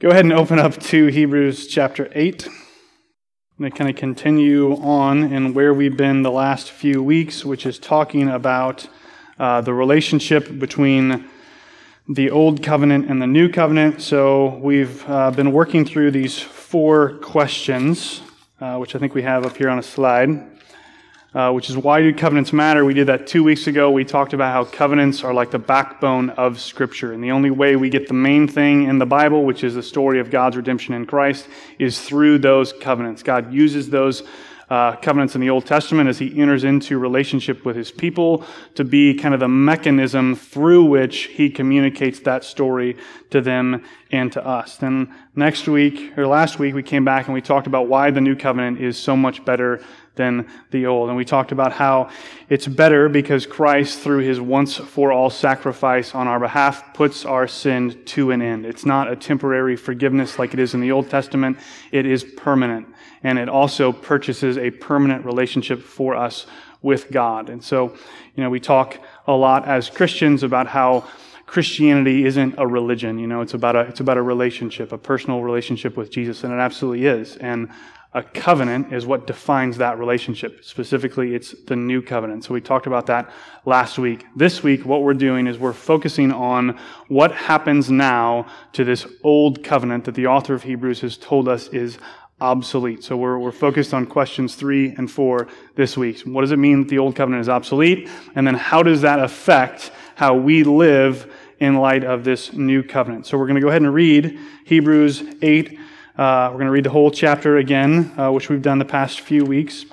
[0.00, 2.46] Go ahead and open up to Hebrews chapter 8.
[2.46, 2.52] I'm
[3.58, 7.66] going to kind of continue on in where we've been the last few weeks, which
[7.66, 8.88] is talking about
[9.38, 11.28] uh, the relationship between
[12.08, 14.00] the Old Covenant and the New Covenant.
[14.00, 18.22] So we've uh, been working through these four questions,
[18.58, 20.59] uh, which I think we have up here on a slide
[21.34, 22.84] uh, which is why do covenants matter?
[22.84, 23.90] We did that two weeks ago.
[23.90, 27.12] We talked about how covenants are like the backbone of Scripture.
[27.12, 29.82] And the only way we get the main thing in the Bible, which is the
[29.82, 33.22] story of God's redemption in Christ, is through those covenants.
[33.22, 34.24] God uses those
[34.70, 38.44] uh, covenants in the Old Testament as he enters into relationship with his people
[38.76, 42.96] to be kind of the mechanism through which he communicates that story
[43.30, 44.76] to them and to us.
[44.76, 48.20] Then next week, or last week, we came back and we talked about why the
[48.20, 49.82] new covenant is so much better
[50.20, 51.08] than the old.
[51.08, 52.10] And we talked about how
[52.50, 57.48] it's better because Christ, through his once for all sacrifice on our behalf, puts our
[57.48, 58.66] sin to an end.
[58.66, 61.56] It's not a temporary forgiveness like it is in the Old Testament,
[61.90, 62.86] it is permanent.
[63.22, 66.46] And it also purchases a permanent relationship for us
[66.82, 67.48] with God.
[67.48, 67.96] And so,
[68.34, 71.08] you know, we talk a lot as Christians about how
[71.46, 75.42] Christianity isn't a religion, you know, it's about a, it's about a relationship, a personal
[75.42, 77.36] relationship with Jesus, and it absolutely is.
[77.38, 77.70] And
[78.12, 80.64] a covenant is what defines that relationship.
[80.64, 82.44] Specifically, it's the new covenant.
[82.44, 83.30] So we talked about that
[83.64, 84.26] last week.
[84.34, 89.62] This week, what we're doing is we're focusing on what happens now to this old
[89.62, 91.98] covenant that the author of Hebrews has told us is
[92.40, 93.04] obsolete.
[93.04, 96.20] So we're, we're focused on questions three and four this week.
[96.22, 98.08] What does it mean that the old covenant is obsolete?
[98.34, 103.26] And then how does that affect how we live in light of this new covenant?
[103.26, 105.78] So we're going to go ahead and read Hebrews 8
[106.20, 109.20] uh, we're going to read the whole chapter again, uh, which we've done the past
[109.22, 109.86] few weeks.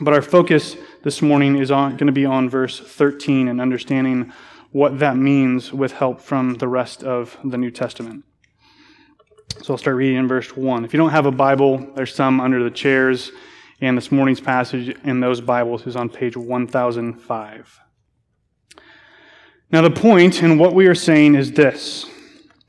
[0.00, 4.32] But our focus this morning is going to be on verse 13 and understanding
[4.72, 8.24] what that means with help from the rest of the New Testament.
[9.62, 10.84] So I'll start reading in verse 1.
[10.84, 13.30] If you don't have a Bible, there's some under the chairs,
[13.80, 17.80] and this morning's passage in those Bibles is on page 1005.
[19.70, 22.06] Now, the point in what we are saying is this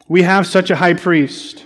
[0.08, 1.66] We have such a high priest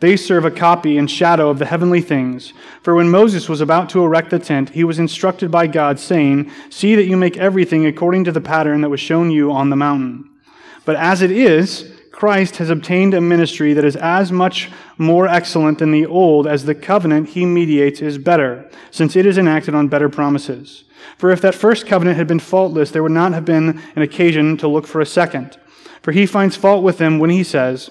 [0.00, 2.52] They serve a copy and shadow of the heavenly things.
[2.82, 6.50] For when Moses was about to erect the tent, he was instructed by God, saying,
[6.70, 9.76] See that you make everything according to the pattern that was shown you on the
[9.76, 10.30] mountain.
[10.84, 15.78] But as it is, Christ has obtained a ministry that is as much more excellent
[15.78, 19.88] than the old as the covenant he mediates is better, since it is enacted on
[19.88, 20.84] better promises.
[21.16, 24.56] For if that first covenant had been faultless, there would not have been an occasion
[24.58, 25.58] to look for a second.
[26.02, 27.90] For he finds fault with them when he says,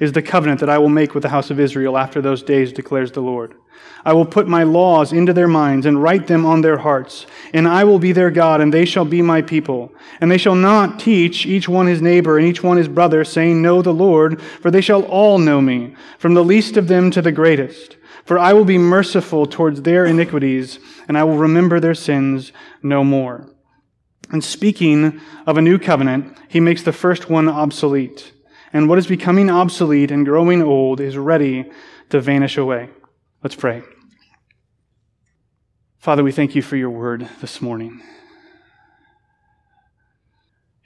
[0.00, 2.72] is the covenant that I will make with the house of Israel after those days,
[2.72, 3.54] declares the Lord.
[4.04, 7.26] I will put my laws into their minds and write them on their hearts.
[7.54, 9.92] And I will be their God, and they shall be my people.
[10.20, 13.62] And they shall not teach each one his neighbor and each one his brother, saying,
[13.62, 17.22] Know the Lord, for they shall all know me, from the least of them to
[17.22, 17.96] the greatest.
[18.24, 20.78] For I will be merciful towards their iniquities,
[21.08, 23.48] and I will remember their sins no more.
[24.30, 28.32] And speaking of a new covenant, he makes the first one obsolete.
[28.72, 31.70] And what is becoming obsolete and growing old is ready
[32.08, 32.88] to vanish away.
[33.42, 33.82] Let's pray.
[35.98, 38.00] Father, we thank you for your word this morning.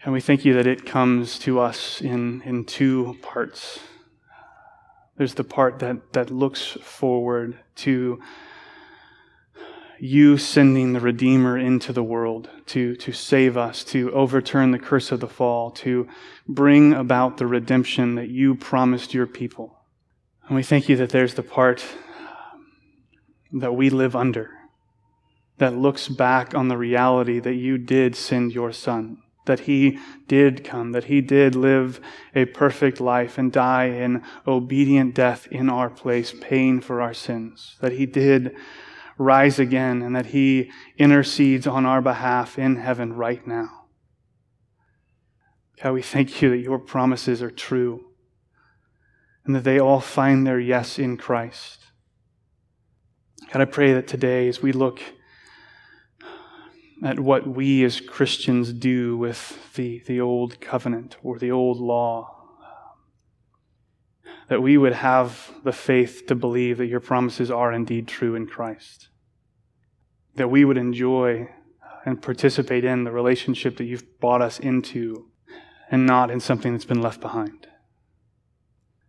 [0.04, 3.80] And we thank you that it comes to us in, in two parts.
[5.16, 8.20] There's the part that, that looks forward to
[9.98, 15.12] you sending the Redeemer into the world to, to save us, to overturn the curse
[15.12, 16.08] of the fall, to
[16.46, 19.78] bring about the redemption that you promised your people.
[20.46, 21.84] And we thank you that there's the part
[22.18, 24.50] um, that we live under
[25.58, 30.62] that looks back on the reality that you did send your Son, that He did
[30.62, 32.00] come, that He did live
[32.34, 37.76] a perfect life and die an obedient death in our place, paying for our sins,
[37.80, 38.54] that He did
[39.18, 43.86] rise again, and that He intercedes on our behalf in heaven right now.
[45.82, 48.06] God, we thank you that your promises are true
[49.44, 51.84] and that they all find their yes in Christ.
[53.52, 55.00] God, I pray that today, as we look
[57.04, 62.35] at what we as Christians do with the, the old covenant or the old law,
[64.48, 68.46] that we would have the faith to believe that your promises are indeed true in
[68.46, 69.08] Christ.
[70.36, 71.50] That we would enjoy
[72.04, 75.28] and participate in the relationship that you've brought us into
[75.90, 77.66] and not in something that's been left behind.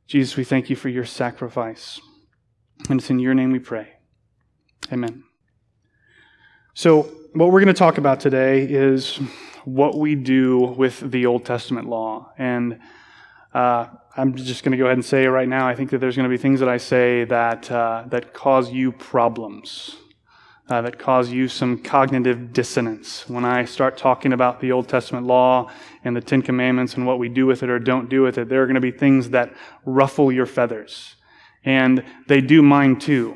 [0.08, 2.00] Jesus, we thank you for your sacrifice.
[2.90, 3.94] And it's in your name we pray.
[4.92, 5.24] Amen.
[6.74, 9.20] So, what we're going to talk about today is
[9.66, 12.32] what we do with the Old Testament law.
[12.38, 12.80] And
[13.58, 16.16] uh, I'm just going to go ahead and say right now, I think that there's
[16.16, 19.96] going to be things that I say that, uh, that cause you problems,
[20.70, 23.28] uh, that cause you some cognitive dissonance.
[23.28, 25.72] When I start talking about the Old Testament law
[26.04, 28.48] and the Ten Commandments and what we do with it or don't do with it,
[28.48, 29.56] there are going to be things that
[29.86, 31.16] ruffle your feathers.
[31.66, 33.36] And they do mine too.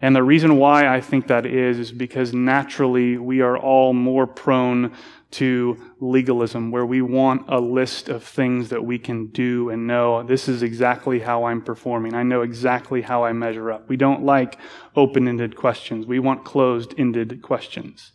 [0.00, 4.26] And the reason why I think that is, is because naturally we are all more
[4.26, 4.92] prone
[5.34, 10.22] to legalism, where we want a list of things that we can do and know
[10.22, 12.14] this is exactly how I'm performing.
[12.14, 13.88] I know exactly how I measure up.
[13.88, 14.58] We don't like
[14.96, 18.12] open ended questions, we want closed ended questions.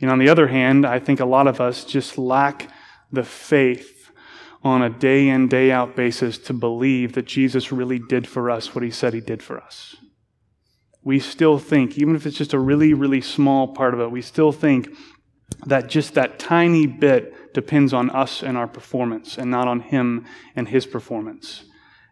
[0.00, 2.68] And on the other hand, I think a lot of us just lack
[3.12, 4.10] the faith
[4.62, 8.74] on a day in, day out basis to believe that Jesus really did for us
[8.74, 9.96] what he said he did for us
[11.04, 14.22] we still think, even if it's just a really, really small part of it, we
[14.22, 14.88] still think
[15.66, 20.26] that just that tiny bit depends on us and our performance and not on Him
[20.56, 21.64] and His performance.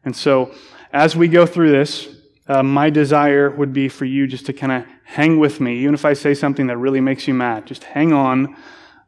[0.04, 0.54] And so,
[0.92, 2.08] as we go through this,
[2.48, 5.94] uh, my desire would be for you just to kind of hang with me, even
[5.94, 7.66] if I say something that really makes you mad.
[7.66, 8.56] Just hang on,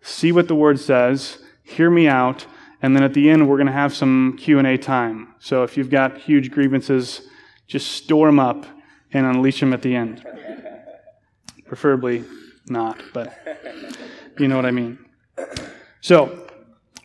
[0.03, 2.47] see what the Word says, hear me out,
[2.81, 5.35] and then at the end we're going to have some Q and A time.
[5.41, 7.29] So if you've got huge grievances,
[7.67, 8.67] just store them up
[9.13, 10.25] and unleash them at the end.
[11.67, 12.25] Preferably
[12.69, 13.35] not, but
[14.39, 14.99] you know what I mean.
[16.01, 16.47] So,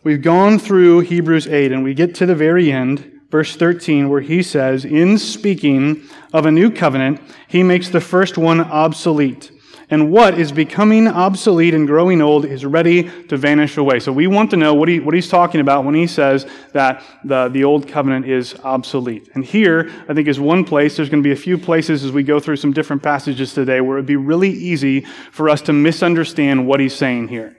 [0.02, 4.20] we've gone through Hebrews 8 and we get to the very end, verse 13, where
[4.20, 9.52] he says, In speaking of a new covenant, he makes the first one obsolete
[9.90, 14.00] and what is becoming obsolete and growing old is ready to vanish away.
[14.00, 17.02] So we want to know what, he, what he's talking about when he says that
[17.24, 19.28] the, the old covenant is obsolete.
[19.34, 20.96] And here, I think, is one place.
[20.96, 23.80] There's going to be a few places as we go through some different passages today
[23.80, 25.02] where it would be really easy
[25.32, 27.56] for us to misunderstand what he's saying here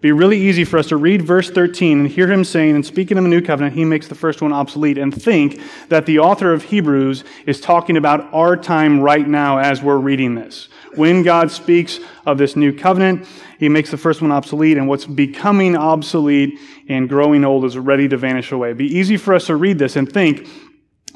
[0.00, 3.18] be really easy for us to read verse 13 and hear him saying, and speaking
[3.18, 6.54] of the new covenant, he makes the first one obsolete, and think that the author
[6.54, 10.68] of Hebrews is talking about our time right now as we're reading this.
[10.94, 15.04] When God speaks of this new covenant, he makes the first one obsolete, and what's
[15.04, 16.58] becoming obsolete
[16.88, 18.72] and growing old is ready to vanish away.
[18.72, 20.48] Be easy for us to read this and think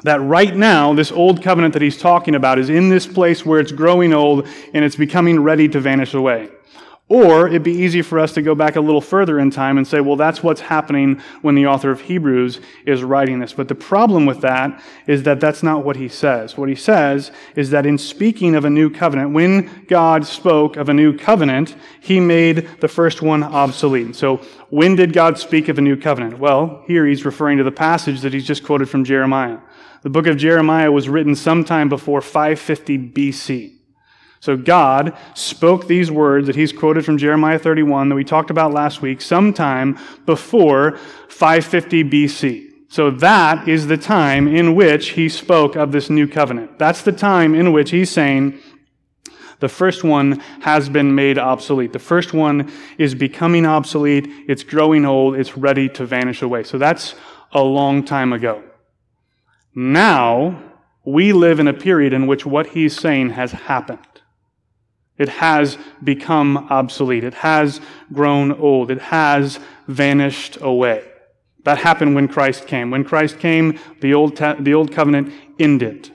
[0.02, 3.60] that right now, this old covenant that he's talking about is in this place where
[3.60, 6.50] it's growing old and it's becoming ready to vanish away.
[7.06, 9.86] Or it'd be easy for us to go back a little further in time and
[9.86, 13.52] say, well, that's what's happening when the author of Hebrews is writing this.
[13.52, 16.56] But the problem with that is that that's not what he says.
[16.56, 20.88] What he says is that in speaking of a new covenant, when God spoke of
[20.88, 24.16] a new covenant, he made the first one obsolete.
[24.16, 24.38] So
[24.70, 26.38] when did God speak of a new covenant?
[26.38, 29.58] Well, here he's referring to the passage that he's just quoted from Jeremiah.
[30.00, 33.74] The book of Jeremiah was written sometime before 550 BC.
[34.44, 38.74] So God spoke these words that he's quoted from Jeremiah 31 that we talked about
[38.74, 40.98] last week sometime before
[41.30, 42.70] 550 BC.
[42.90, 46.78] So that is the time in which he spoke of this new covenant.
[46.78, 48.58] That's the time in which he's saying,
[49.60, 51.94] the first one has been made obsolete.
[51.94, 54.28] The first one is becoming obsolete.
[54.46, 55.36] It's growing old.
[55.36, 56.64] It's ready to vanish away.
[56.64, 57.14] So that's
[57.52, 58.62] a long time ago.
[59.74, 60.62] Now,
[61.02, 64.00] we live in a period in which what he's saying has happened.
[65.16, 67.24] It has become obsolete.
[67.24, 67.80] It has
[68.12, 68.90] grown old.
[68.90, 71.04] It has vanished away.
[71.64, 72.90] That happened when Christ came.
[72.90, 76.10] When Christ came, the old, te- the old covenant ended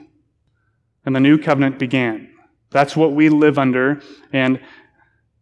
[1.04, 2.28] and the new covenant began.
[2.70, 4.00] That's what we live under.
[4.32, 4.60] And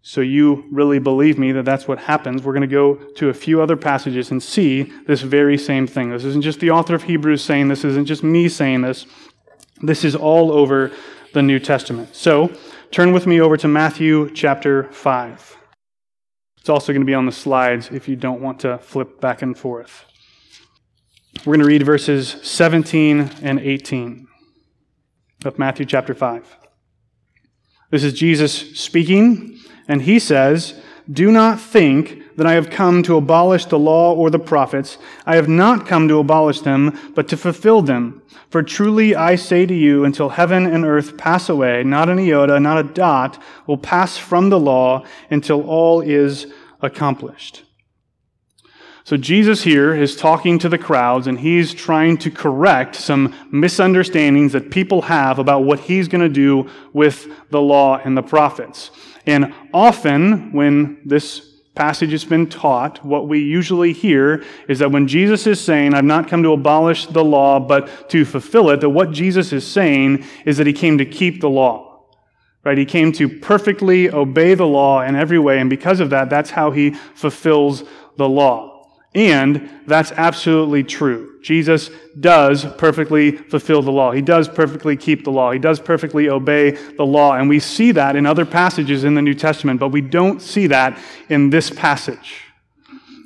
[0.01, 2.43] so you really believe me that that's what happens.
[2.43, 6.11] We're going to go to a few other passages and see this very same thing.
[6.11, 9.07] This isn't just the author of Hebrews saying this, isn't just me saying this.
[9.83, 10.93] This is all over
[11.33, 12.15] the New Testament.
[12.15, 12.53] So,
[12.91, 15.57] Turn with me over to Matthew chapter 5.
[16.59, 19.43] It's also going to be on the slides if you don't want to flip back
[19.43, 20.07] and forth.
[21.45, 24.27] We're going to read verses 17 and 18
[25.45, 26.57] of Matthew chapter 5.
[27.91, 30.81] This is Jesus speaking, and he says,
[31.13, 34.97] Do not think that I have come to abolish the law or the prophets.
[35.27, 38.23] I have not come to abolish them, but to fulfill them.
[38.49, 42.61] For truly I say to you, until heaven and earth pass away, not an iota,
[42.61, 46.47] not a dot will pass from the law until all is
[46.81, 47.65] accomplished.
[49.03, 54.53] So Jesus here is talking to the crowds and he's trying to correct some misunderstandings
[54.53, 58.93] that people have about what he's going to do with the law and the prophets.
[59.27, 61.48] And often when this
[61.79, 66.05] passage has been taught, what we usually hear is that when Jesus is saying, I've
[66.05, 70.25] not come to abolish the law, but to fulfill it, that what Jesus is saying
[70.45, 72.03] is that he came to keep the law.
[72.65, 72.77] Right?
[72.77, 76.51] He came to perfectly obey the law in every way, and because of that, that's
[76.51, 77.85] how he fulfills
[78.17, 78.91] the law.
[79.15, 81.38] And that's absolutely true.
[81.49, 81.91] Jesus
[82.21, 84.13] does perfectly fulfill the law.
[84.13, 85.51] He does perfectly keep the law.
[85.51, 87.37] He does perfectly obey the law.
[87.37, 90.67] And we see that in other passages in the New Testament, but we don't see
[90.67, 90.99] that
[91.31, 92.43] in this passage.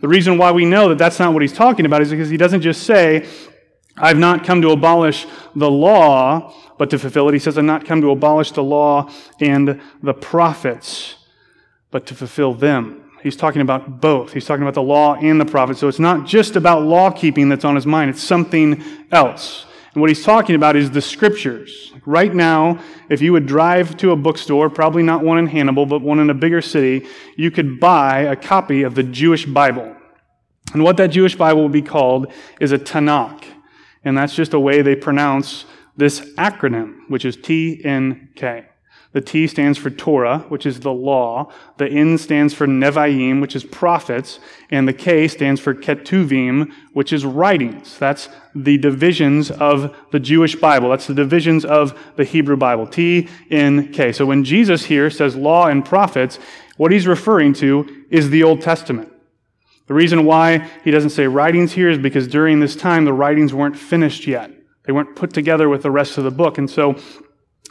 [0.03, 2.37] The reason why we know that that's not what he's talking about is because he
[2.37, 3.27] doesn't just say,
[3.97, 5.27] I've not come to abolish
[5.57, 7.33] the law, but to fulfill it.
[7.33, 9.11] He says, I've not come to abolish the law
[9.41, 11.17] and the prophets,
[11.91, 13.02] but to fulfill them.
[13.23, 14.33] He's talking about both.
[14.33, 15.79] He's talking about the law and the prophets.
[15.81, 19.67] So it's not just about law keeping that's on his mind, it's something else.
[19.95, 21.93] And what he's talking about is the scriptures.
[22.07, 26.01] Right now, if you would drive to a bookstore, probably not one in Hannibal, but
[26.01, 29.95] one in a bigger city, you could buy a copy of the Jewish Bible.
[30.73, 33.45] And what that Jewish Bible would be called is a Tanakh.
[34.05, 38.65] And that's just a way they pronounce this acronym, which is T N K.
[39.13, 41.53] The T stands for Torah, which is the law.
[41.77, 44.41] The N stands for Nevi'im, which is prophets.
[44.71, 47.99] And the K stands for Ketuvim, which is writings.
[47.99, 50.89] That's the divisions of the Jewish Bible.
[50.89, 52.87] That's the divisions of the Hebrew Bible.
[52.87, 54.13] T, N, K.
[54.13, 56.39] So when Jesus here says law and prophets,
[56.79, 59.13] what he's referring to is the Old Testament.
[59.89, 63.53] The reason why he doesn't say writings here is because during this time the writings
[63.53, 64.51] weren't finished yet.
[64.85, 66.57] They weren't put together with the rest of the book.
[66.57, 66.97] And so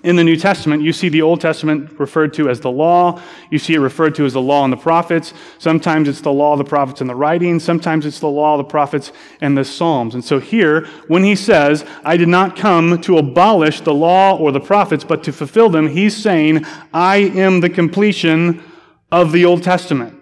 [0.03, 3.21] in the New Testament, you see the Old Testament referred to as the law.
[3.51, 5.33] You see it referred to as the law and the prophets.
[5.59, 7.63] Sometimes it's the law, the prophets, and the writings.
[7.63, 10.15] Sometimes it's the law, the prophets, and the Psalms.
[10.15, 14.51] And so here, when he says, I did not come to abolish the law or
[14.51, 18.63] the prophets, but to fulfill them, he's saying, I am the completion
[19.11, 20.17] of the Old Testament.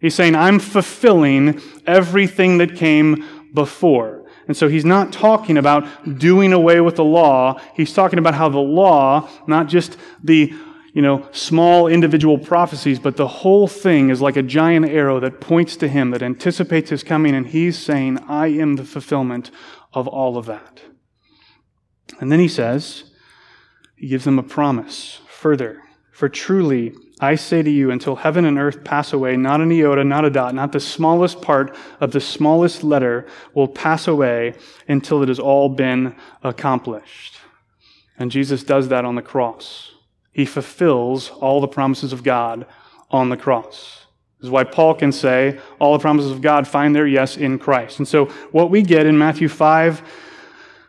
[0.00, 4.23] He's saying, I'm fulfilling everything that came before.
[4.46, 7.60] And so he's not talking about doing away with the law.
[7.74, 10.52] He's talking about how the law, not just the
[10.94, 15.40] you know, small individual prophecies, but the whole thing is like a giant arrow that
[15.40, 19.50] points to him, that anticipates his coming, and he's saying, I am the fulfillment
[19.92, 20.82] of all of that.
[22.20, 23.10] And then he says,
[23.96, 25.82] he gives them a promise further.
[26.12, 30.02] For truly, I say to you, until heaven and earth pass away, not an iota,
[30.02, 34.54] not a dot, not the smallest part of the smallest letter will pass away
[34.88, 37.38] until it has all been accomplished.
[38.18, 39.92] And Jesus does that on the cross.
[40.32, 42.66] He fulfills all the promises of God
[43.10, 44.06] on the cross.
[44.38, 47.58] This is why Paul can say, all the promises of God find their yes in
[47.58, 47.98] Christ.
[47.98, 50.02] And so what we get in Matthew 5,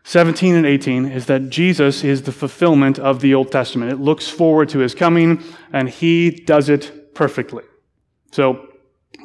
[0.08, 3.92] 17 and 18 is that Jesus is the fulfillment of the Old Testament.
[3.92, 5.44] It looks forward to his coming,
[5.74, 7.64] and he does it perfectly.
[8.32, 8.68] So,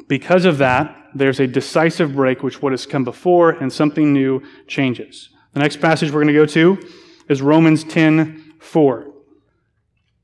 [0.07, 4.41] because of that, there's a decisive break which what has come before, and something new
[4.65, 5.29] changes.
[5.53, 6.89] The next passage we're going to go to
[7.29, 9.07] is Romans 10 4.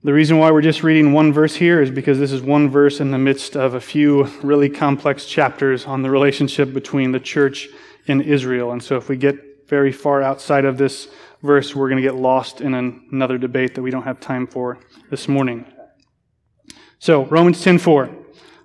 [0.01, 2.99] The reason why we're just reading one verse here is because this is one verse
[2.99, 7.67] in the midst of a few really complex chapters on the relationship between the church
[8.07, 8.71] and Israel.
[8.71, 11.07] And so if we get very far outside of this
[11.43, 14.79] verse, we're going to get lost in another debate that we don't have time for
[15.09, 15.65] this morning.
[16.99, 18.09] So, Romans 10:4.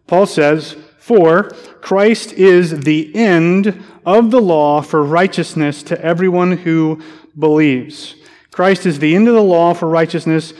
[0.07, 7.01] Paul says, "For Christ is the end of the law for righteousness to everyone who
[7.39, 8.15] believes."
[8.51, 10.55] Christ is the end of the law for righteousness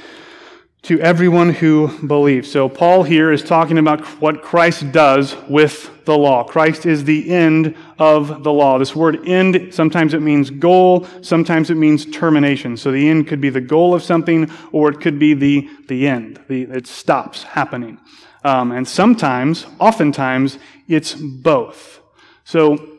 [0.83, 2.51] to everyone who believes.
[2.51, 6.43] So, Paul here is talking about what Christ does with the law.
[6.43, 8.79] Christ is the end of the law.
[8.79, 12.77] This word end, sometimes it means goal, sometimes it means termination.
[12.77, 16.09] So, the end could be the goal of something, or it could be the, the
[16.09, 16.41] end.
[16.49, 17.99] The, it stops happening.
[18.45, 20.59] Um, and sometimes, oftentimes,
[20.89, 22.01] it's both.
[22.43, 22.99] So,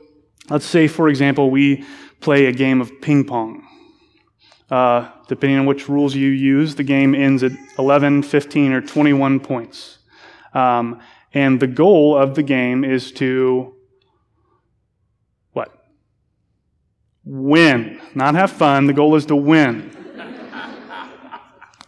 [0.50, 1.84] let's say, for example, we
[2.22, 3.68] play a game of ping pong.
[4.74, 9.40] Uh, depending on which rules you use, the game ends at 11, 15, or 21
[9.40, 10.00] points.
[10.56, 11.00] Um,
[11.32, 13.76] and the goal of the game is to
[15.52, 15.70] what?
[17.24, 18.02] Win.
[18.16, 18.88] Not have fun.
[18.88, 19.92] The goal is to win.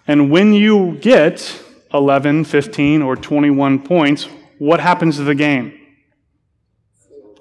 [0.05, 1.59] and when you get
[1.91, 4.27] 11, 15, or 21 points,
[4.59, 5.73] what happens to the game?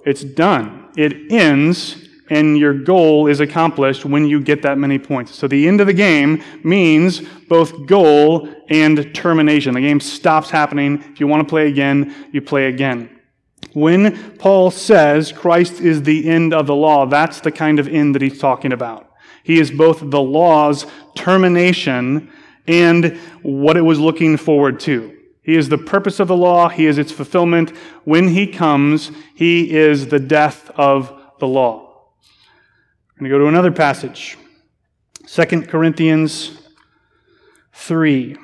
[0.07, 0.89] It's done.
[0.97, 5.35] It ends, and your goal is accomplished when you get that many points.
[5.35, 9.75] So the end of the game means both goal and termination.
[9.75, 11.03] The game stops happening.
[11.13, 13.11] If you want to play again, you play again.
[13.73, 18.15] When Paul says Christ is the end of the law, that's the kind of end
[18.15, 19.11] that he's talking about.
[19.43, 22.31] He is both the law's termination
[22.67, 25.15] and what it was looking forward to.
[25.43, 26.71] He is the purpose of the law.
[26.71, 27.77] He is its fulfillment.
[28.05, 31.84] When he comes, he is the death of the law.
[33.25, 34.37] Going to go to another passage.
[35.27, 36.59] 2 Corinthians
[37.73, 38.37] 3.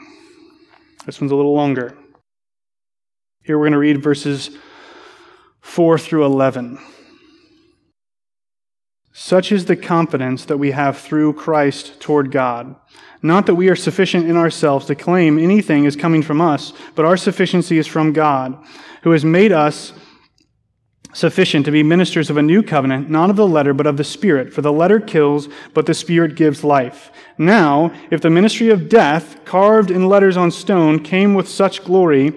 [1.04, 1.98] This one's a little longer.
[3.42, 4.56] Here we're going to read verses
[5.60, 6.78] 4 through 11.
[9.12, 12.74] Such is the confidence that we have through Christ toward God.
[13.20, 17.04] Not that we are sufficient in ourselves to claim anything is coming from us, but
[17.04, 18.56] our sufficiency is from God,
[19.02, 19.92] who has made us
[21.12, 24.04] sufficient to be ministers of a new covenant, not of the letter, but of the
[24.04, 24.52] Spirit.
[24.52, 27.10] For the letter kills, but the Spirit gives life.
[27.38, 32.32] Now, if the ministry of death, carved in letters on stone, came with such glory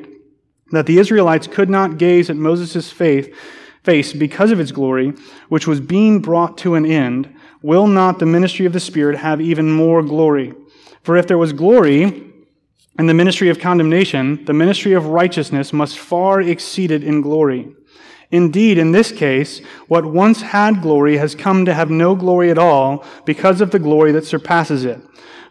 [0.72, 3.36] that the Israelites could not gaze at Moses' faith,
[3.84, 5.14] face because of its glory,
[5.50, 9.40] which was being brought to an end, will not the ministry of the Spirit have
[9.40, 10.54] even more glory?
[11.04, 12.32] For if there was glory
[12.98, 17.76] in the ministry of condemnation, the ministry of righteousness must far exceed it in glory.
[18.34, 22.58] Indeed, in this case, what once had glory has come to have no glory at
[22.58, 25.00] all because of the glory that surpasses it.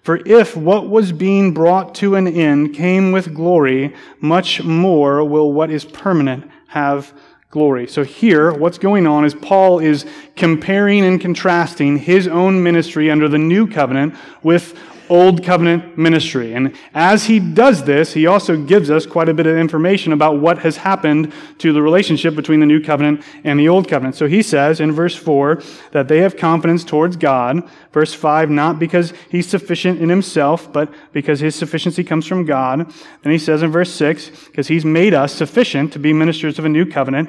[0.03, 5.53] For if what was being brought to an end came with glory, much more will
[5.53, 7.15] what is permanent have
[7.51, 7.87] glory.
[7.87, 13.29] So here, what's going on is Paul is comparing and contrasting his own ministry under
[13.29, 14.77] the new covenant with
[15.13, 16.55] Old Covenant ministry.
[16.55, 20.41] And as he does this, he also gives us quite a bit of information about
[20.41, 24.15] what has happened to the relationship between the New Covenant and the Old Covenant.
[24.15, 27.69] So he says in verse 4 that they have confidence towards God.
[27.93, 32.91] Verse 5, not because he's sufficient in himself, but because his sufficiency comes from God.
[33.21, 36.65] Then he says in verse 6, because he's made us sufficient to be ministers of
[36.65, 37.29] a new covenant.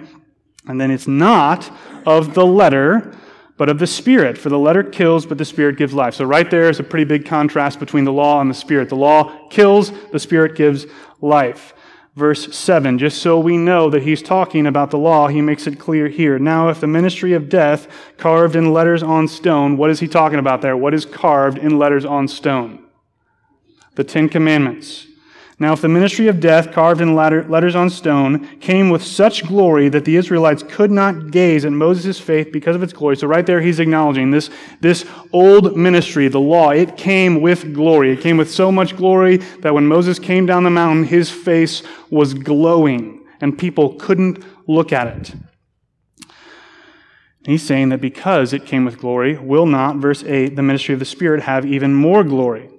[0.66, 1.70] And then it's not
[2.06, 3.14] of the letter,
[3.64, 4.38] but of the Spirit.
[4.38, 6.16] For the letter kills, but the Spirit gives life.
[6.16, 8.90] So, right there is a pretty big contrast between the law and the Spirit.
[8.90, 10.86] The law kills, the Spirit gives
[11.22, 11.74] life.
[12.14, 15.80] Verse 7, just so we know that he's talking about the law, he makes it
[15.80, 16.38] clear here.
[16.38, 20.40] Now, if the ministry of death carved in letters on stone, what is he talking
[20.40, 20.76] about there?
[20.76, 22.84] What is carved in letters on stone?
[23.96, 25.08] The Ten Commandments.
[25.60, 29.88] Now, if the ministry of death, carved in letters on stone, came with such glory
[29.90, 33.46] that the Israelites could not gaze at Moses' faith because of its glory, so right
[33.46, 34.50] there he's acknowledging this,
[34.82, 38.12] this old ministry, the law, it came with glory.
[38.12, 41.84] It came with so much glory that when Moses came down the mountain, his face
[42.10, 45.36] was glowing, and people couldn't look at it.
[47.46, 51.00] He's saying that because it came with glory, will not, verse 8, the ministry of
[51.00, 52.70] the Spirit have even more glory?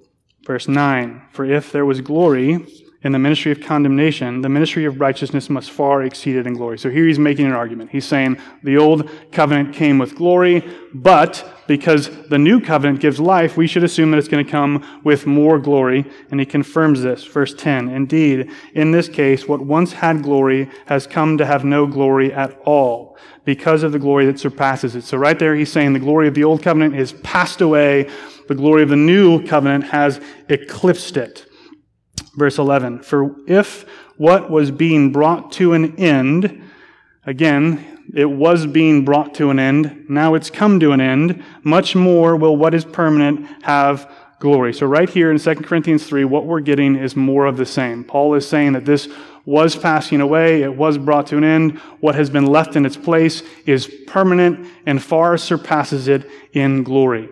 [0.45, 2.67] Verse 9 For if there was glory
[3.03, 6.79] in the ministry of condemnation, the ministry of righteousness must far exceed it in glory.
[6.79, 7.91] So here he's making an argument.
[7.91, 13.59] He's saying the old covenant came with glory, but because the new covenant gives life,
[13.59, 16.11] we should assume that it's going to come with more glory.
[16.31, 17.25] And he confirms this.
[17.25, 21.87] Verse 10 Indeed, in this case, what once had glory has come to have no
[21.87, 25.05] glory at all because of the glory that surpasses it.
[25.05, 28.09] So right there, he's saying the glory of the old covenant is passed away
[28.49, 31.47] the glory of the new covenant has eclipsed it.
[32.37, 36.63] Verse 11 For if what was being brought to an end,
[37.27, 41.95] again, it was being brought to an end, now it's come to an end, much
[41.95, 44.75] more will what is permanent have glory.
[44.75, 48.05] So, right here in 2 Corinthians 3, what we're getting is more of the same.
[48.05, 49.09] Paul is saying that this
[49.47, 51.79] was passing away, it was brought to an end.
[52.01, 57.29] What has been left in its place is permanent and far surpasses it in glory.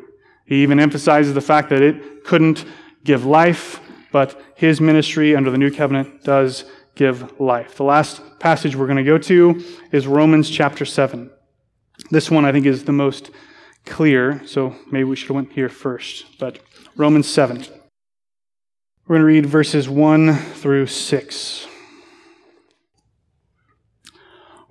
[0.53, 2.67] He even emphasizes the fact that it couldn't
[3.05, 3.81] give life,
[4.13, 7.77] but his ministry under the new covenant does give life.
[7.77, 11.31] The last passage we're going to go to is Romans chapter 7.
[12.11, 13.31] This one I think is the most
[13.87, 16.27] clear, so maybe we should have went here first.
[16.39, 16.59] But
[16.97, 17.65] Romans 7.
[19.07, 21.67] We're going to read verses 1 through 6.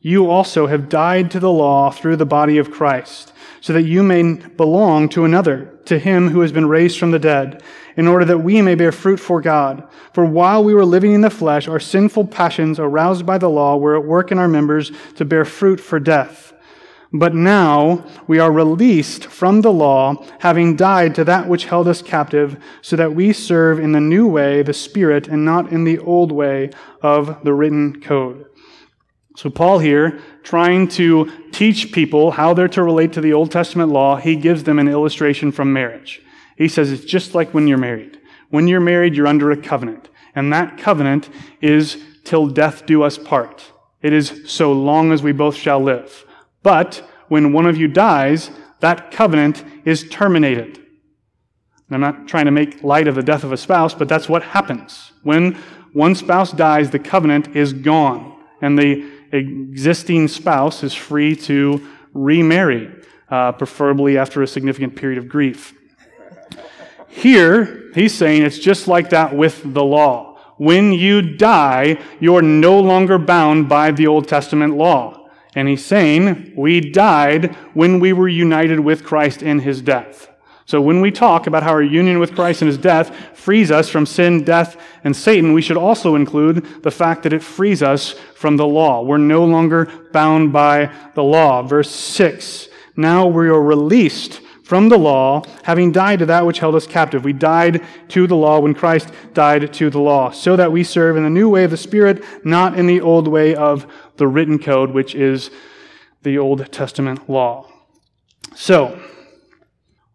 [0.00, 4.02] you also have died to the law through the body of Christ, so that you
[4.02, 7.62] may belong to another, to him who has been raised from the dead,
[7.96, 9.88] in order that we may bear fruit for God.
[10.12, 13.76] For while we were living in the flesh, our sinful passions, aroused by the law,
[13.76, 16.52] were at work in our members to bear fruit for death.
[17.12, 22.02] But now we are released from the law, having died to that which held us
[22.02, 25.98] captive, so that we serve in the new way, the Spirit, and not in the
[25.98, 26.70] old way
[27.02, 28.47] of the written code.
[29.38, 33.92] So, Paul here, trying to teach people how they're to relate to the Old Testament
[33.92, 36.20] law, he gives them an illustration from marriage.
[36.56, 38.18] He says it's just like when you're married.
[38.50, 40.08] When you're married, you're under a covenant.
[40.34, 43.70] And that covenant is till death do us part.
[44.02, 46.24] It is so long as we both shall live.
[46.64, 50.78] But when one of you dies, that covenant is terminated.
[51.88, 54.28] And I'm not trying to make light of the death of a spouse, but that's
[54.28, 55.12] what happens.
[55.22, 55.54] When
[55.92, 58.34] one spouse dies, the covenant is gone.
[58.60, 62.90] And the existing spouse is free to remarry,
[63.30, 65.74] uh, preferably after a significant period of grief.
[67.08, 70.38] Here, he's saying it's just like that with the law.
[70.56, 75.28] When you die, you're no longer bound by the Old Testament law.
[75.54, 80.28] And he's saying we died when we were united with Christ in his death.
[80.68, 83.88] So when we talk about how our union with Christ and his death frees us
[83.88, 88.12] from sin, death, and Satan, we should also include the fact that it frees us
[88.34, 89.02] from the law.
[89.02, 91.62] We're no longer bound by the law.
[91.62, 96.74] Verse 6 Now we are released from the law, having died to that which held
[96.74, 97.24] us captive.
[97.24, 101.16] We died to the law when Christ died to the law, so that we serve
[101.16, 103.86] in the new way of the Spirit, not in the old way of
[104.18, 105.50] the written code, which is
[106.24, 107.72] the Old Testament law.
[108.54, 109.00] So,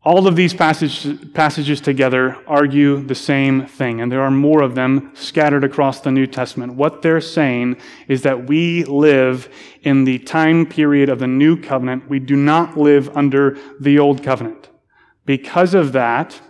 [0.05, 4.75] all of these passages, passages together argue the same thing, and there are more of
[4.75, 6.73] them scattered across the New Testament.
[6.73, 7.77] What they're saying
[8.09, 9.47] is that we live
[9.81, 12.09] in the time period of the New Covenant.
[12.09, 14.69] We do not live under the Old Covenant.
[15.25, 16.41] Because of that,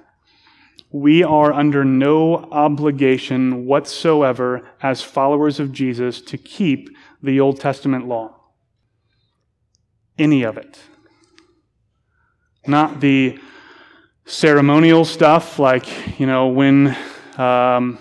[0.92, 6.90] we are under no obligation whatsoever as followers of Jesus to keep
[7.22, 8.36] the Old Testament law.
[10.18, 10.80] Any of it.
[12.66, 13.40] Not the
[14.26, 16.96] ceremonial stuff, like, you know, when
[17.38, 18.00] um,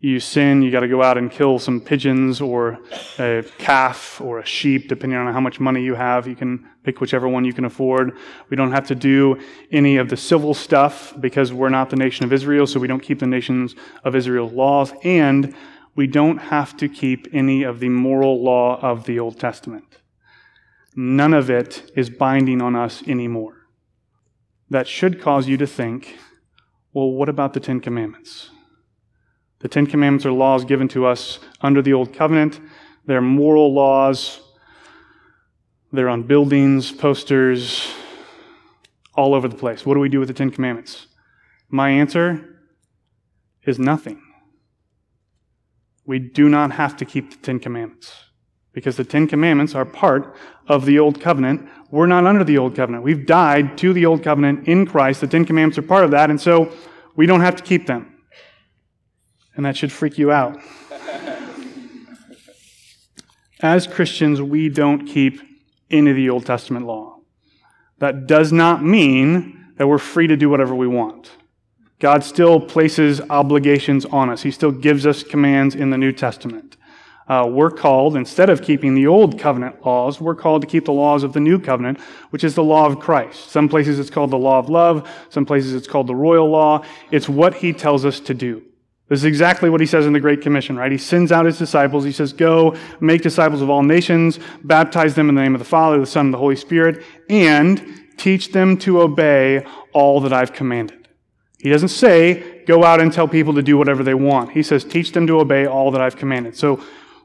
[0.00, 2.78] you sin, you got to go out and kill some pigeons or
[3.18, 6.26] a calf or a sheep, depending on how much money you have.
[6.26, 8.18] You can pick whichever one you can afford.
[8.50, 9.40] We don't have to do
[9.70, 13.02] any of the civil stuff because we're not the nation of Israel, so we don't
[13.02, 14.92] keep the nations of Israel's laws.
[15.04, 15.54] And
[15.94, 19.84] we don't have to keep any of the moral law of the Old Testament.
[20.94, 23.66] None of it is binding on us anymore.
[24.68, 26.18] That should cause you to think,
[26.92, 28.50] well, what about the Ten Commandments?
[29.60, 32.60] The Ten Commandments are laws given to us under the Old Covenant.
[33.06, 34.40] They're moral laws.
[35.92, 37.92] They're on buildings, posters,
[39.14, 39.86] all over the place.
[39.86, 41.06] What do we do with the Ten Commandments?
[41.68, 42.60] My answer
[43.64, 44.22] is nothing.
[46.04, 48.12] We do not have to keep the Ten Commandments
[48.72, 50.34] because the Ten Commandments are part
[50.66, 51.68] of the Old Covenant.
[51.90, 53.04] We're not under the Old Covenant.
[53.04, 55.20] We've died to the Old Covenant in Christ.
[55.20, 56.72] The Ten Commandments are part of that, and so
[57.14, 58.22] we don't have to keep them.
[59.54, 60.58] And that should freak you out.
[63.60, 65.40] As Christians, we don't keep
[65.90, 67.18] any of the Old Testament law.
[67.98, 71.30] That does not mean that we're free to do whatever we want.
[71.98, 74.42] God still places obligations on us.
[74.42, 76.76] He still gives us commands in the New Testament
[77.28, 80.92] uh, we're called, instead of keeping the old covenant laws, we're called to keep the
[80.92, 83.50] laws of the new covenant, which is the law of Christ.
[83.50, 86.84] Some places it's called the law of love, some places it's called the royal law.
[87.10, 88.62] It's what he tells us to do.
[89.08, 90.90] This is exactly what he says in the Great Commission, right?
[90.90, 92.02] He sends out his disciples.
[92.02, 95.66] He says, Go, make disciples of all nations, baptize them in the name of the
[95.66, 100.52] Father, the Son, and the Holy Spirit, and teach them to obey all that I've
[100.52, 101.08] commanded.
[101.58, 104.52] He doesn't say, Go out and tell people to do whatever they want.
[104.52, 106.56] He says, Teach them to obey all that I've commanded.
[106.56, 106.82] So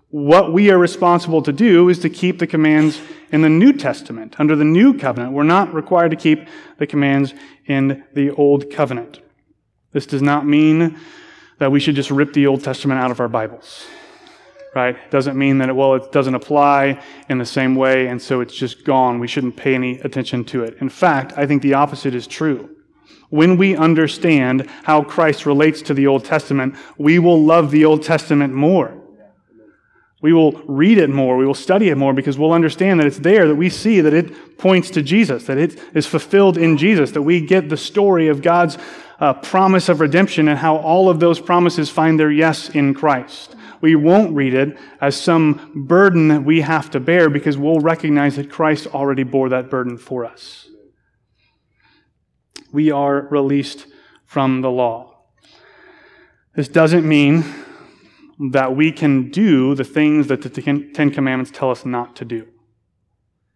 [0.10, 4.36] what we are responsible to do is to keep the commands in the New Testament,
[4.40, 5.34] under the New Covenant.
[5.34, 7.34] We're not required to keep the commands
[7.66, 9.20] in the Old Covenant.
[9.92, 10.98] This does not mean
[11.60, 13.86] that we should just rip the Old Testament out of our Bibles.
[14.74, 14.96] Right?
[14.96, 18.42] It doesn't mean that, it, well, it doesn't apply in the same way, and so
[18.42, 19.20] it's just gone.
[19.20, 20.78] We shouldn't pay any attention to it.
[20.80, 22.70] In fact, I think the opposite is true.
[23.30, 28.04] When we understand how Christ relates to the Old Testament, we will love the Old
[28.04, 29.04] Testament more.
[30.22, 31.38] We will read it more.
[31.38, 34.14] We will study it more because we'll understand that it's there, that we see that
[34.14, 38.28] it points to Jesus, that it is fulfilled in Jesus, that we get the story
[38.28, 38.78] of God's
[39.20, 43.56] uh, promise of redemption and how all of those promises find their yes in Christ.
[43.80, 48.38] We won't read it as some burden that we have to bear because we'll recognize
[48.38, 50.68] that Christ already bore that burden for us.
[52.72, 53.86] We are released
[54.26, 55.26] from the law.
[56.56, 57.46] This doesn't mean
[58.52, 62.48] that we can do the things that the Ten Commandments tell us not to do.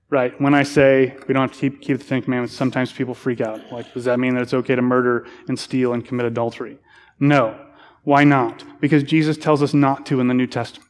[0.10, 0.40] Right?
[0.42, 3.42] When I say we don't have to keep, keep the Ten Commandments, sometimes people freak
[3.42, 3.72] out.
[3.72, 6.80] Like, does that mean that it's okay to murder and steal and commit adultery?
[7.20, 7.68] No.
[8.04, 8.64] Why not?
[8.82, 10.90] Because Jesus tells us not to in the New Testament.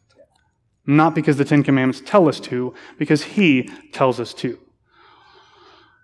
[0.88, 4.58] Not because the Ten Commandments tell us to, because He tells us to.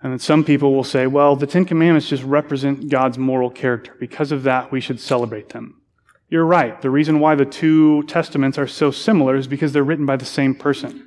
[0.03, 3.95] And then some people will say, well, the Ten Commandments just represent God's moral character.
[3.99, 5.81] Because of that, we should celebrate them.
[6.29, 6.81] You're right.
[6.81, 10.25] The reason why the two testaments are so similar is because they're written by the
[10.25, 11.03] same person.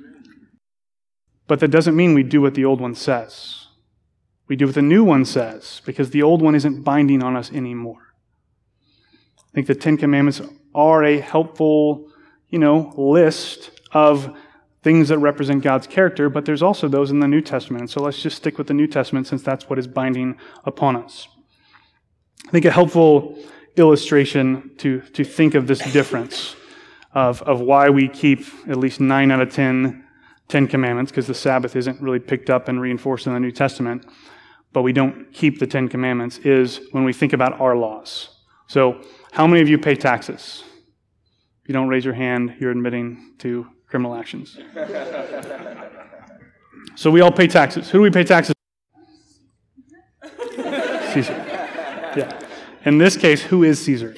[1.47, 3.67] But that doesn't mean we do what the old one says.
[4.47, 7.51] We do what the new one says because the old one isn't binding on us
[7.51, 8.13] anymore.
[9.37, 10.41] I think the Ten Commandments
[10.73, 12.09] are a helpful,
[12.49, 14.35] you know, list of
[14.81, 17.89] things that represent God's character, but there's also those in the New Testament.
[17.89, 21.27] So let's just stick with the New Testament since that's what is binding upon us.
[22.47, 23.37] I think a helpful
[23.77, 26.55] illustration to, to think of this difference
[27.13, 30.05] of, of why we keep at least nine out of ten
[30.51, 34.05] Ten Commandments, because the Sabbath isn't really picked up and reinforced in the New Testament,
[34.73, 38.27] but we don't keep the Ten Commandments, is when we think about our laws.
[38.67, 40.65] So, how many of you pay taxes?
[41.63, 44.57] If you don't raise your hand, you're admitting to criminal actions.
[46.95, 47.89] so, we all pay taxes.
[47.89, 48.53] Who do we pay taxes?
[51.13, 51.33] Caesar.
[52.17, 52.50] Yeah.
[52.83, 54.15] In this case, who is Caesar?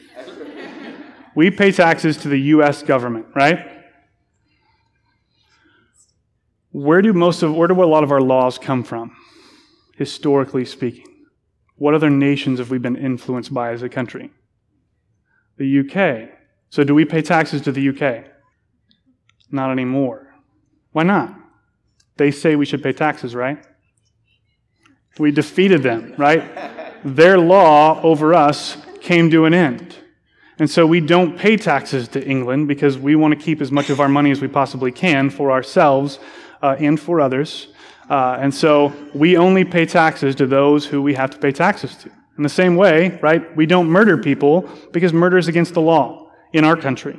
[1.36, 2.84] We pay taxes to the U.S.
[2.84, 3.70] government, right?
[6.72, 9.16] Where do most of where do a lot of our laws come from,
[9.96, 11.06] historically speaking?
[11.76, 14.32] What other nations have we been influenced by as a country?
[15.58, 16.30] The UK.
[16.70, 18.26] So do we pay taxes to the UK?
[19.52, 20.34] Not anymore.
[20.92, 21.36] Why not?
[22.18, 23.64] They say we should pay taxes, right?
[25.20, 26.44] We defeated them, right?
[27.04, 29.96] Their law over us came to an end.
[30.60, 33.90] And so we don't pay taxes to England because we want to keep as much
[33.90, 36.20] of our money as we possibly can for ourselves
[36.62, 37.68] uh, and for others.
[38.10, 41.96] Uh, and so we only pay taxes to those who we have to pay taxes
[41.96, 42.10] to.
[42.38, 46.32] In the same way, right, we don't murder people because murder is against the law
[46.52, 47.18] in our country.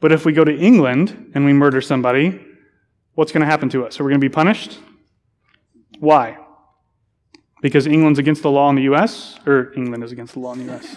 [0.00, 2.40] But if we go to England and we murder somebody,
[3.14, 3.98] what's going to happen to us?
[3.98, 4.78] Are we going to be punished?
[5.98, 6.38] Why?
[7.62, 10.58] Because England's against the law in the U.S., or England is against the law in
[10.58, 10.96] the U.S.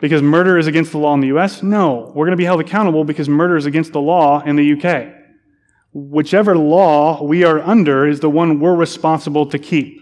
[0.00, 1.62] because murder is against the law in the U.S.?
[1.62, 2.12] No.
[2.14, 5.14] We're going to be held accountable because murder is against the law in the U.K.
[5.92, 10.00] Whichever law we are under is the one we're responsible to keep.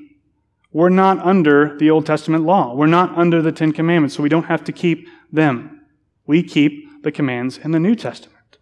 [0.70, 2.74] We're not under the Old Testament law.
[2.74, 5.80] We're not under the Ten Commandments, so we don't have to keep them.
[6.26, 8.58] We keep the commands in the New Testament.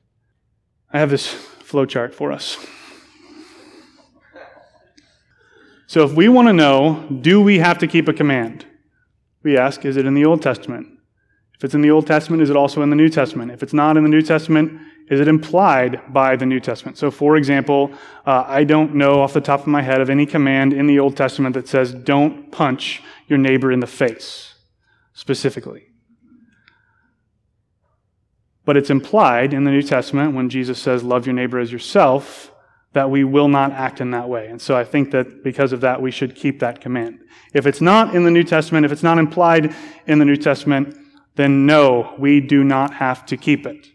[0.93, 1.27] I have this
[1.61, 2.65] flowchart for us.
[5.87, 8.66] So if we want to know, do we have to keep a command?
[9.42, 10.88] We ask, is it in the Old Testament?
[11.57, 13.53] If it's in the Old Testament, is it also in the New Testament?
[13.53, 16.99] If it's not in the New Testament, is it implied by the New Testament?
[16.99, 17.92] So, for example,
[18.27, 20.99] uh, I don't know off the top of my head of any command in the
[20.99, 24.55] Old Testament that says, don't punch your neighbor in the face,
[25.14, 25.85] specifically.
[28.64, 32.51] But it's implied in the New Testament when Jesus says, love your neighbor as yourself,
[32.97, 34.47] that we will not act in that way.
[34.47, 37.21] And so I think that because of that, we should keep that command.
[37.53, 40.97] If it's not in the New Testament, if it's not implied in the New Testament,
[41.35, 43.87] then no, we do not have to keep it.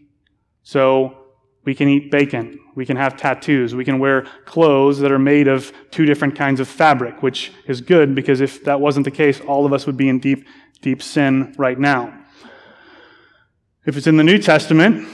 [0.61, 1.17] So
[1.65, 2.59] we can eat bacon.
[2.75, 3.73] We can have tattoos.
[3.73, 7.81] We can wear clothes that are made of two different kinds of fabric, which is
[7.81, 10.45] good because if that wasn't the case, all of us would be in deep,
[10.83, 12.15] deep sin right now.
[13.83, 15.09] If it's in the New Testament,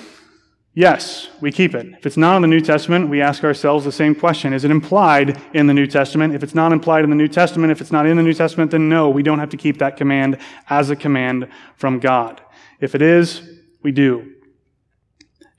[0.77, 1.87] yes, we keep it.
[1.97, 4.53] If it's not in the New Testament, we ask ourselves the same question.
[4.53, 6.35] Is it implied in the New Testament?
[6.35, 8.69] If it's not implied in the New Testament, if it's not in the New Testament,
[8.69, 10.37] then no, we don't have to keep that command
[10.69, 12.41] as a command from God.
[12.79, 13.41] If it is,
[13.81, 14.35] we do.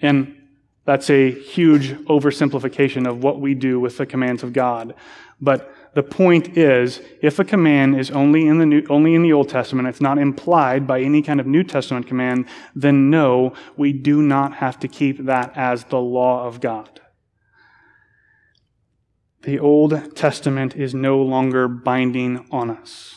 [0.01, 0.37] And
[0.85, 4.95] that's a huge oversimplification of what we do with the commands of God.
[5.41, 9.33] But the point is, if a command is only in the New, only in the
[9.33, 13.93] Old Testament, it's not implied by any kind of New Testament command, then no, we
[13.93, 17.01] do not have to keep that as the law of God.
[19.43, 23.17] The Old Testament is no longer binding on us.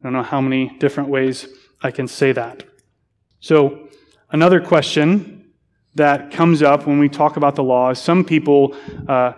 [0.00, 1.48] I don't know how many different ways
[1.82, 2.64] I can say that.
[3.40, 3.88] So,
[4.30, 5.52] another question
[5.96, 8.76] that comes up when we talk about the law is some people
[9.08, 9.32] uh,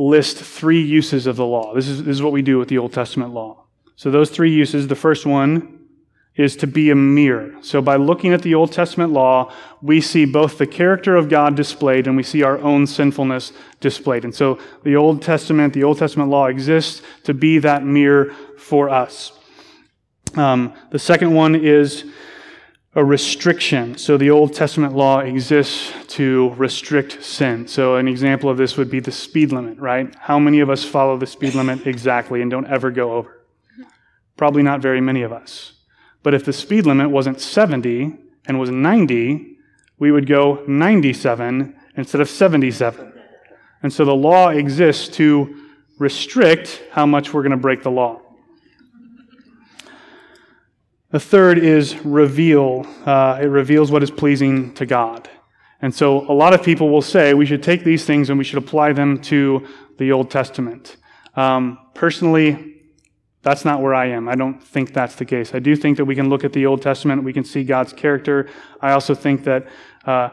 [0.00, 1.74] list three uses of the law.
[1.74, 3.64] This is, this is what we do with the Old Testament law.
[3.96, 5.80] So, those three uses the first one
[6.36, 7.52] is to be a mirror.
[7.60, 11.54] So by looking at the Old Testament law, we see both the character of God
[11.54, 14.24] displayed and we see our own sinfulness displayed.
[14.24, 18.88] And so the Old Testament, the Old Testament law exists to be that mirror for
[18.88, 19.32] us.
[20.34, 22.04] Um, the second one is
[22.94, 23.96] a restriction.
[23.96, 27.68] So the Old Testament law exists to restrict sin.
[27.68, 30.12] So an example of this would be the speed limit, right?
[30.16, 33.44] How many of us follow the speed limit exactly and don't ever go over?
[34.36, 35.74] Probably not very many of us.
[36.22, 39.56] But if the speed limit wasn't 70 and was 90,
[39.98, 43.12] we would go 97 instead of 77.
[43.82, 48.20] And so the law exists to restrict how much we're going to break the law.
[51.10, 52.86] The third is reveal.
[53.04, 55.28] Uh, it reveals what is pleasing to God.
[55.82, 58.44] And so a lot of people will say we should take these things and we
[58.44, 59.66] should apply them to
[59.98, 60.96] the Old Testament.
[61.34, 62.76] Um, personally,
[63.42, 64.28] that's not where I am.
[64.28, 65.54] I don't think that's the case.
[65.54, 67.92] I do think that we can look at the Old Testament, we can see God's
[67.92, 68.48] character.
[68.80, 69.66] I also think that
[70.04, 70.28] uh,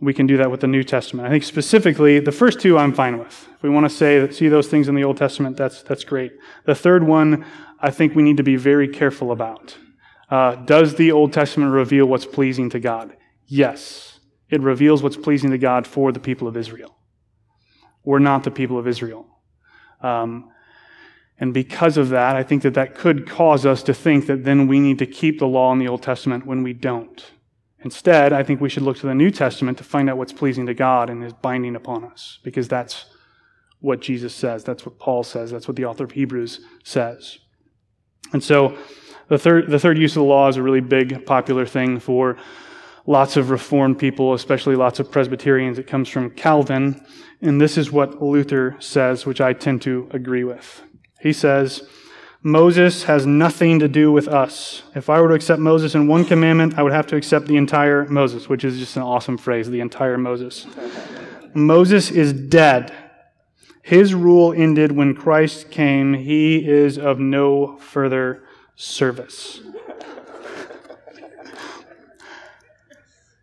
[0.00, 1.28] we can do that with the New Testament.
[1.28, 3.48] I think specifically, the first two I'm fine with.
[3.54, 6.32] If we want to say see those things in the Old Testament, that's that's great.
[6.64, 7.44] The third one,
[7.80, 9.76] I think we need to be very careful about.
[10.30, 13.16] Uh, does the Old Testament reveal what's pleasing to God?
[13.46, 14.18] Yes,
[14.50, 16.96] it reveals what's pleasing to God for the people of Israel.
[18.04, 19.26] We're not the people of Israel.
[20.00, 20.50] Um,
[21.38, 24.66] and because of that, I think that that could cause us to think that then
[24.66, 27.32] we need to keep the law in the Old Testament when we don't.
[27.80, 30.66] Instead, I think we should look to the New Testament to find out what's pleasing
[30.66, 33.06] to God and is binding upon us, because that's
[33.80, 34.64] what Jesus says.
[34.64, 35.50] That's what Paul says.
[35.50, 37.38] That's what the author of Hebrews says.
[38.32, 38.76] And so,
[39.28, 42.36] the third, the third use of the law is a really big, popular thing for
[43.06, 45.78] lots of Reformed people, especially lots of Presbyterians.
[45.78, 47.04] It comes from Calvin.
[47.40, 50.82] And this is what Luther says, which I tend to agree with.
[51.20, 51.88] He says,
[52.42, 54.82] Moses has nothing to do with us.
[54.94, 57.56] If I were to accept Moses in one commandment, I would have to accept the
[57.56, 60.66] entire Moses, which is just an awesome phrase, the entire Moses.
[61.54, 62.94] Moses is dead.
[63.82, 66.14] His rule ended when Christ came.
[66.14, 68.45] He is of no further
[68.76, 69.60] service.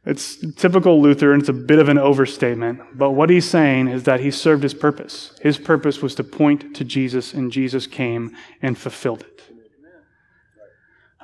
[0.05, 4.03] It's typical Luther, and it's a bit of an overstatement, but what he's saying is
[4.03, 5.33] that he served his purpose.
[5.41, 9.41] His purpose was to point to Jesus, and Jesus came and fulfilled it.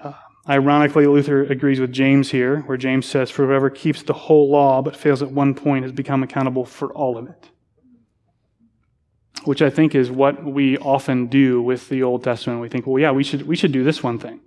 [0.01, 0.13] Uh,
[0.47, 4.81] ironically, Luther agrees with James here, where James says, For whoever keeps the whole law
[4.81, 7.49] but fails at one point has become accountable for all of it.
[9.45, 12.61] Which I think is what we often do with the Old Testament.
[12.61, 14.41] We think, well, yeah, we should, we should do this one thing.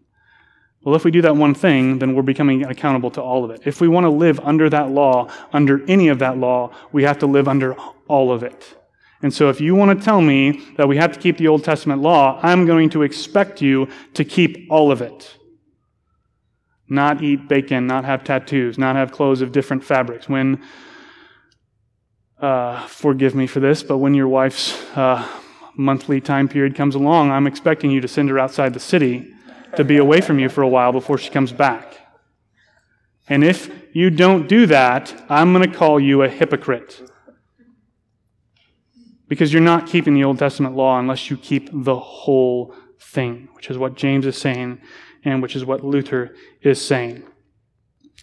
[0.85, 3.63] Well, if we do that one thing, then we're becoming accountable to all of it.
[3.65, 7.19] If we want to live under that law, under any of that law, we have
[7.21, 7.77] to live under
[8.09, 8.77] all of it.
[9.23, 11.63] And so if you want to tell me that we have to keep the Old
[11.63, 15.37] Testament law, I'm going to expect you to keep all of it.
[16.89, 20.29] Not eat bacon, not have tattoos, not have clothes of different fabrics.
[20.29, 20.61] When,
[22.43, 25.27] uh, forgive me for this, but when your wife's uh,
[25.77, 29.33] monthly time period comes along, I'm expecting you to send her outside the city
[29.77, 31.97] to be away from you for a while before she comes back.
[33.29, 37.09] And if you don't do that, I'm going to call you a hypocrite.
[39.29, 43.71] Because you're not keeping the Old Testament law unless you keep the whole thing, which
[43.71, 44.81] is what James is saying
[45.25, 47.23] and which is what Luther is saying.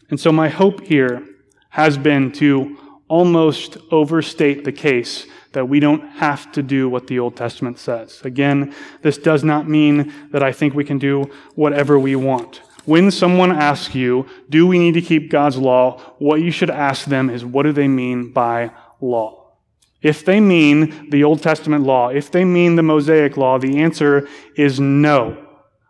[0.09, 1.25] And so my hope here
[1.69, 2.77] has been to
[3.09, 8.21] almost overstate the case that we don't have to do what the Old Testament says.
[8.23, 12.61] Again, this does not mean that I think we can do whatever we want.
[12.85, 15.99] When someone asks you, do we need to keep God's law?
[16.19, 19.53] What you should ask them is, what do they mean by law?
[20.01, 24.27] If they mean the Old Testament law, if they mean the Mosaic law, the answer
[24.55, 25.45] is no,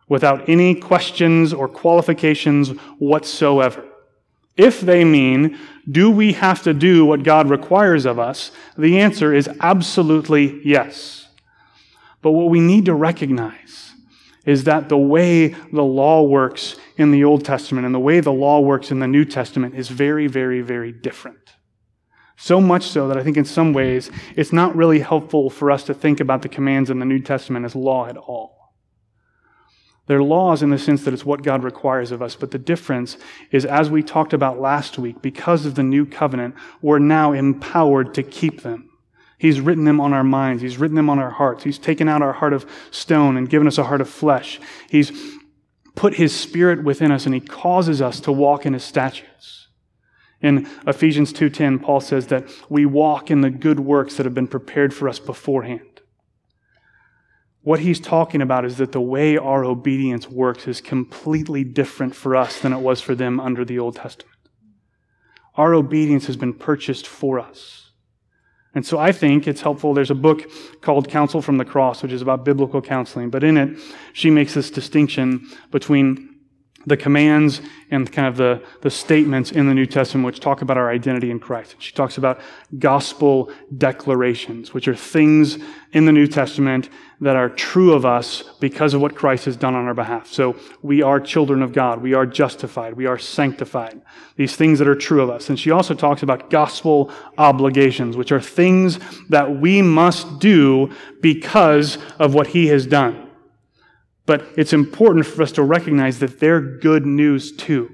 [0.08, 3.86] without any questions or qualifications whatsoever.
[4.58, 5.58] If they mean,
[5.90, 8.52] do we have to do what God requires of us?
[8.78, 11.28] The answer is absolutely yes.
[12.22, 13.94] But what we need to recognize
[14.46, 18.34] is that the way the law works in the Old Testament and the way the
[18.34, 21.56] law works in the New Testament is very, very, very different.
[22.36, 25.84] So much so that I think in some ways it's not really helpful for us
[25.84, 28.59] to think about the commands in the New Testament as law at all.
[30.10, 32.34] They're laws in the sense that it's what God requires of us.
[32.34, 33.16] But the difference
[33.52, 38.16] is, as we talked about last week, because of the new covenant, we're now empowered
[38.16, 38.90] to keep them.
[39.38, 40.64] He's written them on our minds.
[40.64, 41.64] He's written them on our hearts.
[41.64, 44.60] He's taken out our heart of stone and given us a heart of flesh.
[44.90, 45.12] He's
[45.94, 49.68] put his spirit within us and he causes us to walk in his statutes.
[50.42, 54.48] In Ephesians 2:10, Paul says that we walk in the good works that have been
[54.48, 55.82] prepared for us beforehand.
[57.62, 62.36] What he's talking about is that the way our obedience works is completely different for
[62.36, 64.38] us than it was for them under the Old Testament.
[65.56, 67.92] Our obedience has been purchased for us.
[68.76, 69.94] And so I think it's helpful.
[69.94, 70.50] There's a book
[70.82, 73.30] called Counsel from the Cross, which is about biblical counseling.
[73.30, 73.78] But in it,
[74.14, 76.29] she makes this distinction between
[76.86, 77.62] the commands
[77.92, 81.32] and kind of the, the statements in the New Testament which talk about our identity
[81.32, 81.76] in Christ.
[81.80, 82.40] She talks about
[82.78, 85.58] gospel declarations, which are things
[85.92, 86.90] in the New Testament
[87.22, 90.28] that are true of us because of what Christ has done on our behalf.
[90.28, 92.02] So we are children of God.
[92.02, 92.94] We are justified.
[92.94, 94.02] We are sanctified.
[94.38, 95.50] These things that are true of us.
[95.50, 101.98] And she also talks about gospel obligations, which are things that we must do because
[102.20, 103.29] of what he has done.
[104.30, 107.90] But it's important for us to recognize that they're good news too.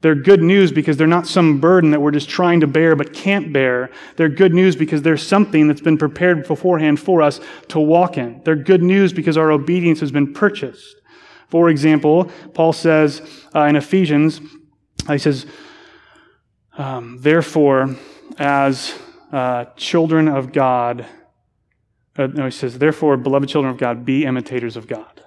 [0.00, 3.12] They're good news because they're not some burden that we're just trying to bear but
[3.12, 3.90] can't bear.
[4.16, 8.40] They're good news because there's something that's been prepared beforehand for us to walk in.
[8.42, 10.96] They're good news because our obedience has been purchased.
[11.48, 13.20] For example, Paul says
[13.54, 14.40] uh, in Ephesians,
[15.06, 15.44] uh, he says,
[16.78, 17.96] um, therefore,
[18.38, 18.94] as
[19.30, 21.04] uh, children of God,
[22.18, 25.22] uh, no, he says, therefore, beloved children of God, be imitators of God.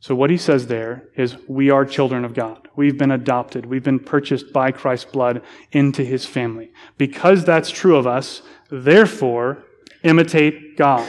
[0.00, 2.68] So, what he says there is, we are children of God.
[2.76, 3.66] We've been adopted.
[3.66, 5.42] We've been purchased by Christ's blood
[5.72, 6.70] into his family.
[6.96, 9.64] Because that's true of us, therefore,
[10.04, 11.08] imitate God.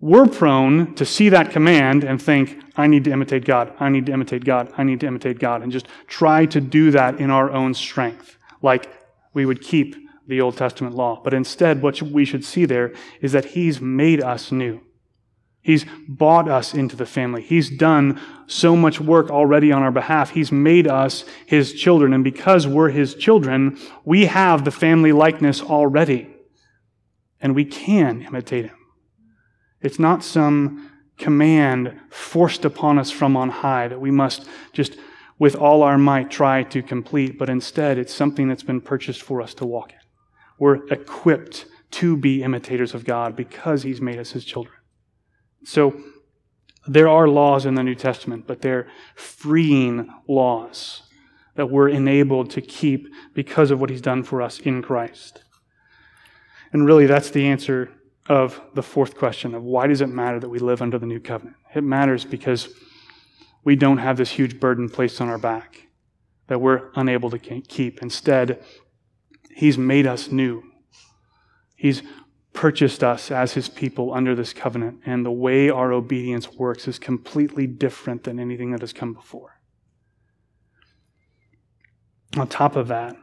[0.00, 3.74] We're prone to see that command and think, I need to imitate God.
[3.78, 4.72] I need to imitate God.
[4.78, 5.62] I need to imitate God.
[5.62, 8.90] And just try to do that in our own strength, like
[9.34, 9.94] we would keep
[10.26, 11.20] the Old Testament law.
[11.22, 14.80] But instead, what we should see there is that he's made us new.
[15.60, 17.40] He's bought us into the family.
[17.40, 20.30] He's done so much work already on our behalf.
[20.30, 22.12] He's made us his children.
[22.12, 26.28] And because we're his children, we have the family likeness already.
[27.40, 28.76] And we can imitate him.
[29.80, 34.96] It's not some command forced upon us from on high that we must just
[35.38, 39.40] with all our might try to complete, but instead it's something that's been purchased for
[39.40, 39.98] us to walk in.
[40.62, 44.76] We're equipped to be imitators of God because he's made us his children.
[45.64, 46.00] So
[46.86, 48.86] there are laws in the New Testament, but they're
[49.16, 51.02] freeing laws
[51.56, 55.42] that we're enabled to keep because of what he's done for us in Christ.
[56.72, 57.90] And really, that's the answer
[58.28, 61.18] of the fourth question of why does it matter that we live under the new
[61.18, 61.56] covenant?
[61.74, 62.68] It matters because
[63.64, 65.88] we don't have this huge burden placed on our back
[66.46, 68.00] that we're unable to keep.
[68.00, 68.62] Instead,
[69.54, 70.62] he's made us new.
[71.76, 72.02] He's
[72.52, 76.98] purchased us as his people under this covenant, and the way our obedience works is
[76.98, 79.60] completely different than anything that has come before.
[82.36, 83.16] On top of that,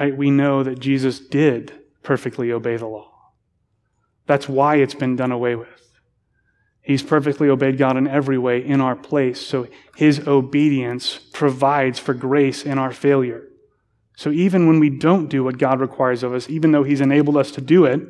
[0.00, 1.72] right, we know that Jesus did
[2.02, 3.12] perfectly obey the law.
[4.26, 5.68] That's why it's been done away with.
[6.82, 9.66] He's perfectly obeyed God in every way in our place, so
[9.96, 13.42] his obedience provides for grace in our failure.
[14.16, 17.36] So even when we don't do what God requires of us, even though he's enabled
[17.36, 18.00] us to do it,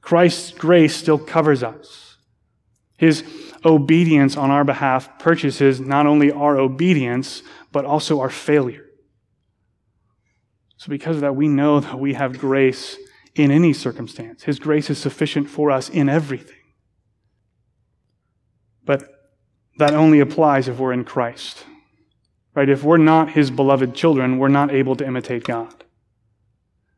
[0.00, 2.16] Christ's grace still covers us.
[2.96, 3.22] His
[3.64, 8.86] obedience on our behalf purchases not only our obedience, but also our failure.
[10.78, 12.96] So, because of that, we know that we have grace
[13.34, 14.42] in any circumstance.
[14.42, 16.56] His grace is sufficient for us in everything.
[18.84, 19.04] But
[19.78, 21.64] that only applies if we're in Christ.
[22.54, 22.68] Right?
[22.68, 25.82] If we're not His beloved children, we're not able to imitate God.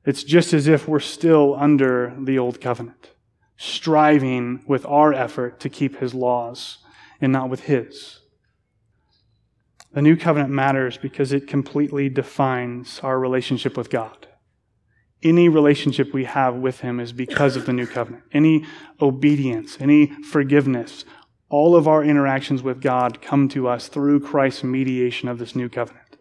[0.05, 3.11] It's just as if we're still under the old covenant,
[3.57, 6.79] striving with our effort to keep his laws
[7.21, 8.21] and not with his.
[9.93, 14.27] The new covenant matters because it completely defines our relationship with God.
[15.23, 18.25] Any relationship we have with him is because of the new covenant.
[18.33, 18.67] Any
[19.01, 21.07] obedience, any forgiveness,
[21.49, 25.69] all of our interactions with God come to us through Christ's mediation of this new
[25.69, 26.17] covenant.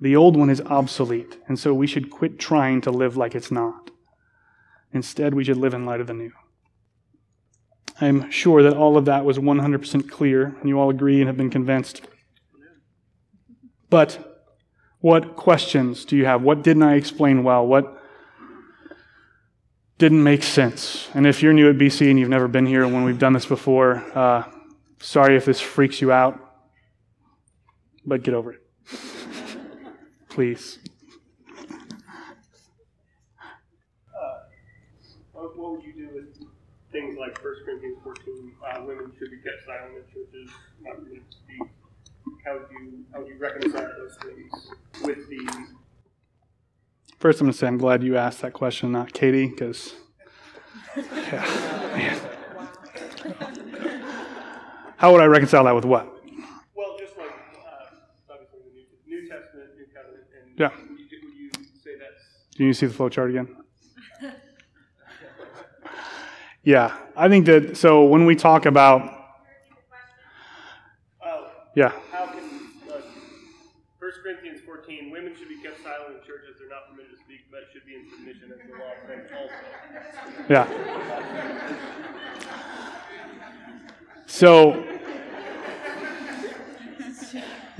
[0.00, 3.50] The old one is obsolete, and so we should quit trying to live like it's
[3.50, 3.90] not.
[4.92, 6.32] Instead, we should live in light of the new.
[8.00, 11.36] I'm sure that all of that was 100% clear, and you all agree and have
[11.36, 12.00] been convinced.
[13.90, 14.40] But
[15.00, 16.42] what questions do you have?
[16.42, 17.66] What didn't I explain well?
[17.66, 18.00] What
[19.98, 21.10] didn't make sense?
[21.12, 23.46] And if you're new at BC and you've never been here when we've done this
[23.46, 24.44] before, uh,
[25.00, 26.38] sorry if this freaks you out,
[28.06, 28.60] but get over it
[30.30, 30.78] please.
[34.08, 34.38] Uh,
[35.34, 36.48] what would you do with
[36.92, 38.52] things like 1 Corinthians 14?
[38.64, 41.68] Uh, women should be kept silent in churches, not permitted to speak.
[42.44, 44.70] How would you how would you reconcile those things
[45.02, 45.66] with the?
[47.18, 49.94] First, I'm going to say I'm glad you asked that question, not Katie, because
[50.96, 51.44] yeah,
[51.94, 52.29] man.
[55.00, 56.04] How would I reconcile that with what?
[56.74, 58.70] Well, just like uh, obviously the
[59.08, 60.68] New, New Testament, New Covenant, and Yeah.
[60.68, 61.50] would, you, would you
[61.82, 62.22] say that's
[62.54, 63.48] Do you see the flow chart again?
[66.62, 69.00] Yeah, I think that so when we talk about
[71.24, 72.44] oh, yeah, how can
[72.90, 73.00] uh,
[73.98, 77.40] 1 Corinthians 14, women should be kept silent in churches; they're not permitted to speak,
[77.50, 79.54] but should be in submission as the law says also.
[80.50, 80.66] yeah.
[84.26, 84.84] So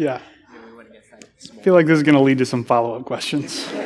[0.01, 3.69] yeah, I feel like this is going to lead to some follow-up questions.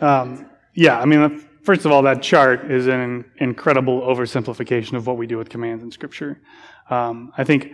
[0.00, 5.16] Um, yeah, I mean, first of all, that chart is an incredible oversimplification of what
[5.16, 6.40] we do with commands in Scripture.
[6.88, 7.72] Um, I think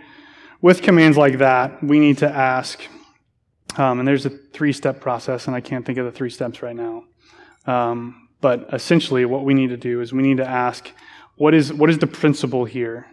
[0.59, 2.81] with commands like that, we need to ask,
[3.77, 6.75] um, and there's a three-step process, and I can't think of the three steps right
[6.75, 7.03] now.
[7.67, 10.89] Um, but essentially, what we need to do is we need to ask,
[11.35, 13.05] what is what is the principle here,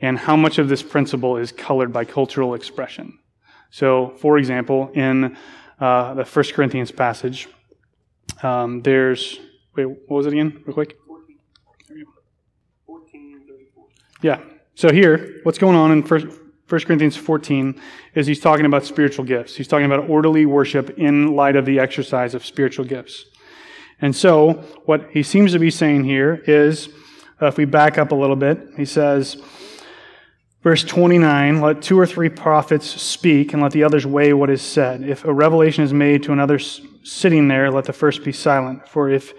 [0.00, 3.20] and how much of this principle is colored by cultural expression?
[3.70, 5.36] So, for example, in
[5.78, 7.48] uh, the First Corinthians passage,
[8.42, 9.38] um, there's
[9.76, 10.96] wait, what was it again, real quick?
[11.06, 12.06] 14,
[12.86, 13.40] 14
[14.22, 14.40] Yeah.
[14.74, 16.26] So here, what's going on in First,
[16.70, 17.80] 1 Corinthians 14
[18.14, 19.56] is he's talking about spiritual gifts.
[19.56, 23.24] He's talking about orderly worship in light of the exercise of spiritual gifts.
[24.00, 24.52] And so,
[24.84, 26.88] what he seems to be saying here is,
[27.42, 29.42] uh, if we back up a little bit, he says,
[30.62, 34.62] verse 29, let two or three prophets speak, and let the others weigh what is
[34.62, 35.02] said.
[35.02, 38.88] If a revelation is made to another sitting there, let the first be silent.
[38.88, 39.32] For if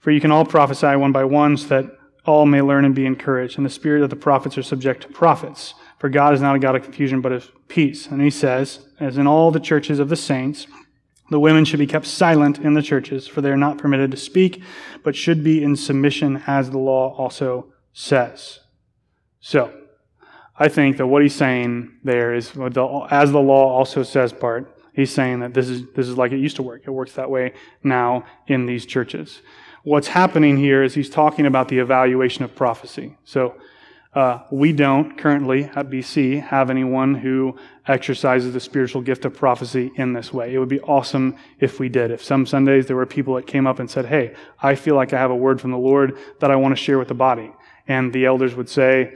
[0.00, 3.06] for you can all prophesy one by one, so that all may learn and be
[3.06, 3.56] encouraged.
[3.56, 5.74] And the spirit of the prophets are subject to prophets.
[5.98, 8.06] For God is not a God of confusion, but of peace.
[8.06, 10.66] And he says, as in all the churches of the saints,
[11.30, 14.16] the women should be kept silent in the churches, for they are not permitted to
[14.16, 14.62] speak,
[15.02, 18.60] but should be in submission, as the law also says.
[19.40, 19.72] So,
[20.58, 25.12] I think that what he's saying there is, as the law also says part, he's
[25.12, 26.82] saying that this is, this is like it used to work.
[26.84, 27.52] It works that way
[27.82, 29.42] now in these churches.
[29.84, 33.16] What's happening here is he's talking about the evaluation of prophecy.
[33.24, 33.54] So,
[34.14, 37.56] uh, we don't currently at BC have anyone who
[37.86, 40.52] exercises the spiritual gift of prophecy in this way.
[40.52, 42.10] It would be awesome if we did.
[42.10, 45.12] If some Sundays there were people that came up and said, Hey, I feel like
[45.12, 47.52] I have a word from the Lord that I want to share with the body.
[47.86, 49.14] And the elders would say,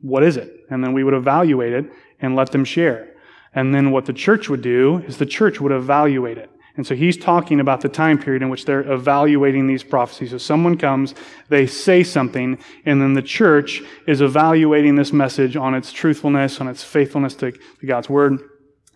[0.00, 0.66] What is it?
[0.70, 1.86] And then we would evaluate it
[2.20, 3.14] and let them share.
[3.54, 6.50] And then what the church would do is the church would evaluate it.
[6.74, 10.30] And so he's talking about the time period in which they're evaluating these prophecies.
[10.30, 11.14] So someone comes,
[11.50, 16.68] they say something, and then the church is evaluating this message on its truthfulness, on
[16.68, 18.38] its faithfulness to, to God's word.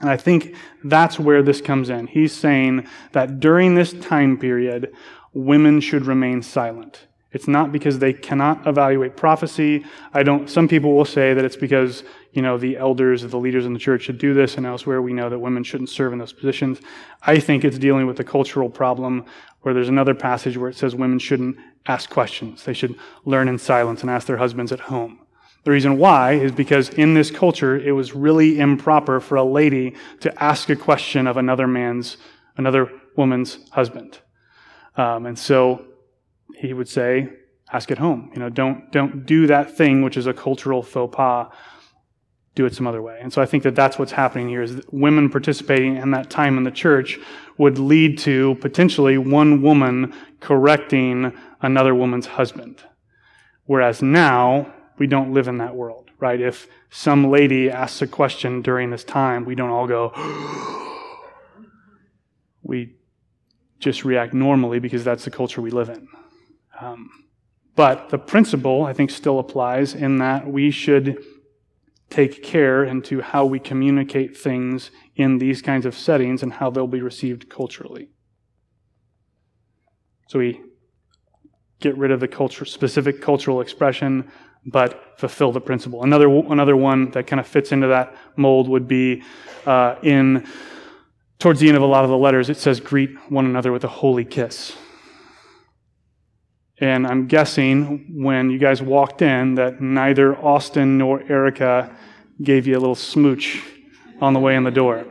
[0.00, 0.54] And I think
[0.84, 2.06] that's where this comes in.
[2.06, 4.94] He's saying that during this time period,
[5.34, 7.06] women should remain silent.
[7.36, 9.84] It's not because they cannot evaluate prophecy.
[10.14, 13.66] I don't, some people will say that it's because, you know, the elders, the leaders
[13.66, 16.18] in the church should do this, and elsewhere we know that women shouldn't serve in
[16.18, 16.80] those positions.
[17.20, 19.26] I think it's dealing with the cultural problem
[19.60, 22.64] where there's another passage where it says women shouldn't ask questions.
[22.64, 22.94] They should
[23.26, 25.18] learn in silence and ask their husbands at home.
[25.64, 29.94] The reason why is because in this culture, it was really improper for a lady
[30.20, 32.16] to ask a question of another man's,
[32.56, 34.20] another woman's husband.
[34.96, 35.84] Um, and so
[36.54, 37.28] he would say,
[37.72, 38.30] ask at home.
[38.34, 41.52] You know, don't, don't do that thing, which is a cultural faux pas.
[42.54, 43.18] Do it some other way.
[43.20, 46.56] And so I think that that's what's happening here is women participating in that time
[46.56, 47.18] in the church
[47.58, 52.82] would lead to potentially one woman correcting another woman's husband.
[53.66, 56.40] Whereas now, we don't live in that world, right?
[56.40, 60.12] If some lady asks a question during this time, we don't all go,
[62.62, 62.94] we
[63.78, 66.08] just react normally because that's the culture we live in.
[66.80, 67.10] Um,
[67.74, 71.22] but the principle, I think, still applies in that we should
[72.08, 76.86] take care into how we communicate things in these kinds of settings and how they'll
[76.86, 78.08] be received culturally.
[80.28, 80.60] So we
[81.80, 84.30] get rid of the culture, specific cultural expression,
[84.64, 86.02] but fulfill the principle.
[86.02, 89.22] Another, another one that kind of fits into that mold would be
[89.66, 90.46] uh, in
[91.38, 93.84] towards the end of a lot of the letters, it says, greet one another with
[93.84, 94.74] a holy kiss.
[96.78, 101.96] And I'm guessing when you guys walked in that neither Austin nor Erica
[102.42, 103.62] gave you a little smooch
[104.20, 105.06] on the way in the door.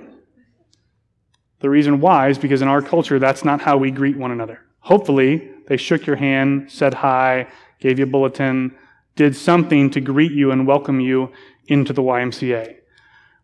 [1.62, 4.62] The reason why is because in our culture, that's not how we greet one another.
[4.80, 7.48] Hopefully, they shook your hand, said hi,
[7.80, 8.76] gave you a bulletin,
[9.16, 11.32] did something to greet you and welcome you
[11.68, 12.76] into the YMCA.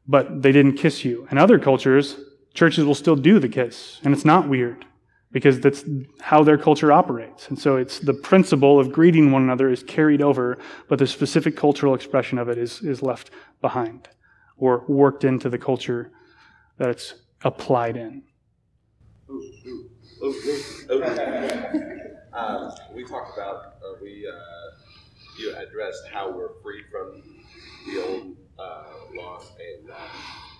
[0.07, 1.27] But they didn't kiss you.
[1.31, 2.17] In other cultures,
[2.53, 4.85] churches will still do the kiss, and it's not weird.
[5.31, 5.85] Because that's
[6.19, 7.47] how their culture operates.
[7.47, 10.57] And so it's the principle of greeting one another is carried over,
[10.87, 14.09] but the specific cultural expression of it is, is left behind
[14.57, 16.11] or worked into the culture
[16.77, 18.23] that it's applied in.
[22.33, 24.71] um, we talked about, uh, we uh,
[25.39, 27.23] you addressed how we're free from
[27.87, 28.83] the old uh,
[29.15, 29.95] law, and uh,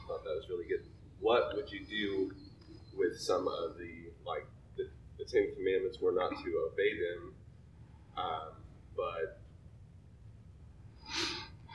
[0.08, 0.84] thought that was really good.
[1.20, 2.32] What would you do
[2.98, 4.48] with some of the like
[5.22, 7.34] the, Ten Commandments were not to obey them,
[8.18, 8.54] um,
[8.96, 9.40] but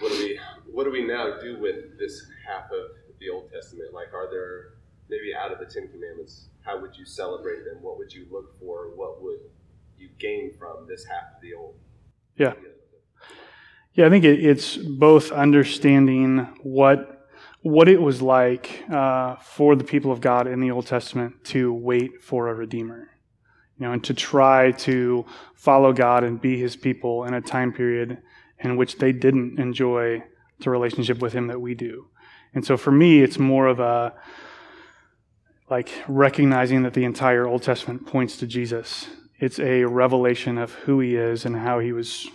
[0.00, 0.40] what do we
[0.70, 3.94] what do we now do with this half of the Old Testament?
[3.94, 4.74] Like, are there
[5.08, 7.78] maybe out of the Ten Commandments, how would you celebrate them?
[7.80, 8.90] What would you look for?
[8.94, 9.40] What would
[9.98, 11.74] you gain from this half of the Old?
[12.36, 12.54] Yeah.
[13.94, 17.28] Yeah, I think it, it's both understanding what
[17.62, 21.72] what it was like uh, for the people of God in the Old Testament to
[21.72, 23.08] wait for a redeemer,
[23.78, 25.24] you know, and to try to
[25.54, 28.18] follow God and be His people in a time period
[28.58, 30.22] in which they didn't enjoy
[30.60, 32.06] the relationship with Him that we do.
[32.54, 34.14] And so for me, it's more of a
[35.68, 39.08] like recognizing that the entire Old Testament points to Jesus.
[39.38, 42.28] It's a revelation of who He is and how He was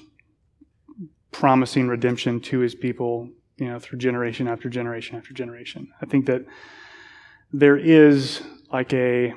[1.32, 5.88] promising redemption to His people, you know, through generation after generation after generation.
[6.02, 6.46] I think that
[7.52, 9.34] there is like a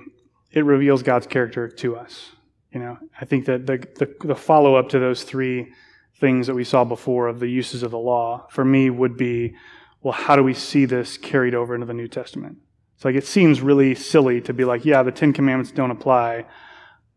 [0.55, 2.31] it reveals God's character to us.
[2.73, 5.73] You know, I think that the, the, the follow up to those three
[6.19, 9.55] things that we saw before of the uses of the law for me would be
[10.03, 12.59] well, how do we see this carried over into the New Testament?
[12.95, 16.45] It's like it seems really silly to be like, yeah, the Ten Commandments don't apply,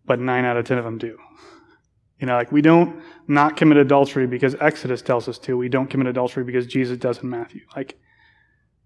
[0.05, 1.17] but nine out of ten of them do.
[2.19, 5.57] You know, like we don't not commit adultery because Exodus tells us to.
[5.57, 7.61] We don't commit adultery because Jesus does in Matthew.
[7.75, 7.99] Like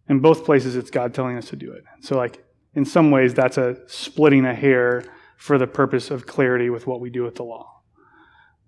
[0.10, 1.84] in both places, it's God telling us to do it.
[2.02, 2.44] So, like
[2.74, 5.04] in some ways, that's a splitting a hair
[5.38, 7.82] for the purpose of clarity with what we do with the law.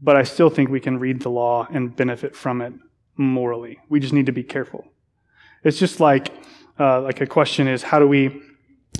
[0.01, 2.73] But I still think we can read the law and benefit from it
[3.15, 3.79] morally.
[3.89, 4.85] We just need to be careful.
[5.63, 6.33] It's just like
[6.79, 8.41] uh, like a question is how do we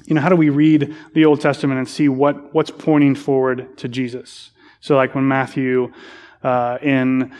[0.06, 3.78] you know how do we read the Old Testament and see what what's pointing forward
[3.80, 4.52] to Jesus?
[4.80, 5.92] So like when Matthew
[6.44, 7.34] uh, in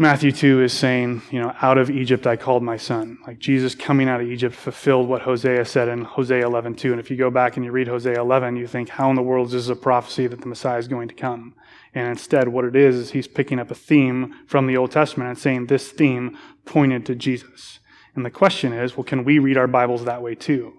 [0.00, 3.18] Matthew 2 is saying, you know, out of Egypt I called my son.
[3.26, 6.92] Like Jesus coming out of Egypt fulfilled what Hosea said in Hosea 11 2.
[6.92, 9.20] And if you go back and you read Hosea 11, you think, how in the
[9.20, 11.54] world is this a prophecy that the Messiah is going to come?
[11.94, 15.28] And instead, what it is, is he's picking up a theme from the Old Testament
[15.28, 17.80] and saying this theme pointed to Jesus.
[18.14, 20.72] And the question is, well, can we read our Bibles that way too?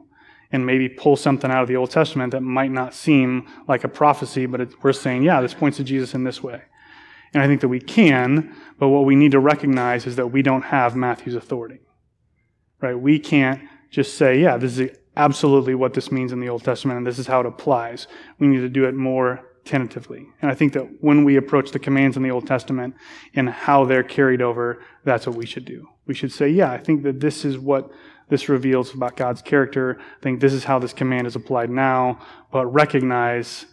[0.52, 3.88] And maybe pull something out of the Old Testament that might not seem like a
[3.88, 6.64] prophecy, but it, we're saying, yeah, this points to Jesus in this way.
[7.34, 10.42] And I think that we can, but what we need to recognize is that we
[10.42, 11.80] don't have Matthew's authority.
[12.82, 13.00] Right?
[13.00, 16.98] We can't just say, yeah, this is absolutely what this means in the Old Testament
[16.98, 18.08] and this is how it applies.
[18.40, 20.28] We need to do it more tentatively.
[20.42, 22.96] And I think that when we approach the commands in the Old Testament
[23.36, 25.88] and how they're carried over, that's what we should do.
[26.08, 27.92] We should say, yeah, I think that this is what
[28.30, 30.00] this reveals about God's character.
[30.00, 32.20] I think this is how this command is applied now,
[32.52, 33.66] but recognize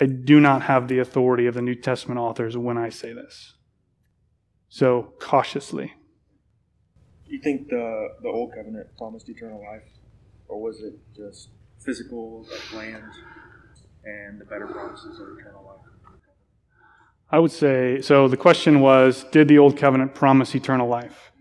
[0.00, 3.54] I do not have the authority of the New Testament authors when I say this.
[4.68, 5.94] So cautiously.
[7.26, 9.88] Do you think the, the Old Covenant promised eternal life?
[10.48, 11.48] Or was it just
[11.80, 13.02] physical, land?
[14.06, 15.80] and the better promises of eternal life?
[17.30, 18.28] I would say so.
[18.28, 21.32] The question was Did the Old Covenant promise eternal life?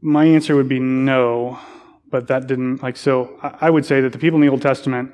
[0.00, 1.58] My answer would be no,
[2.10, 5.12] but that didn't, like, so I would say that the people in the Old Testament,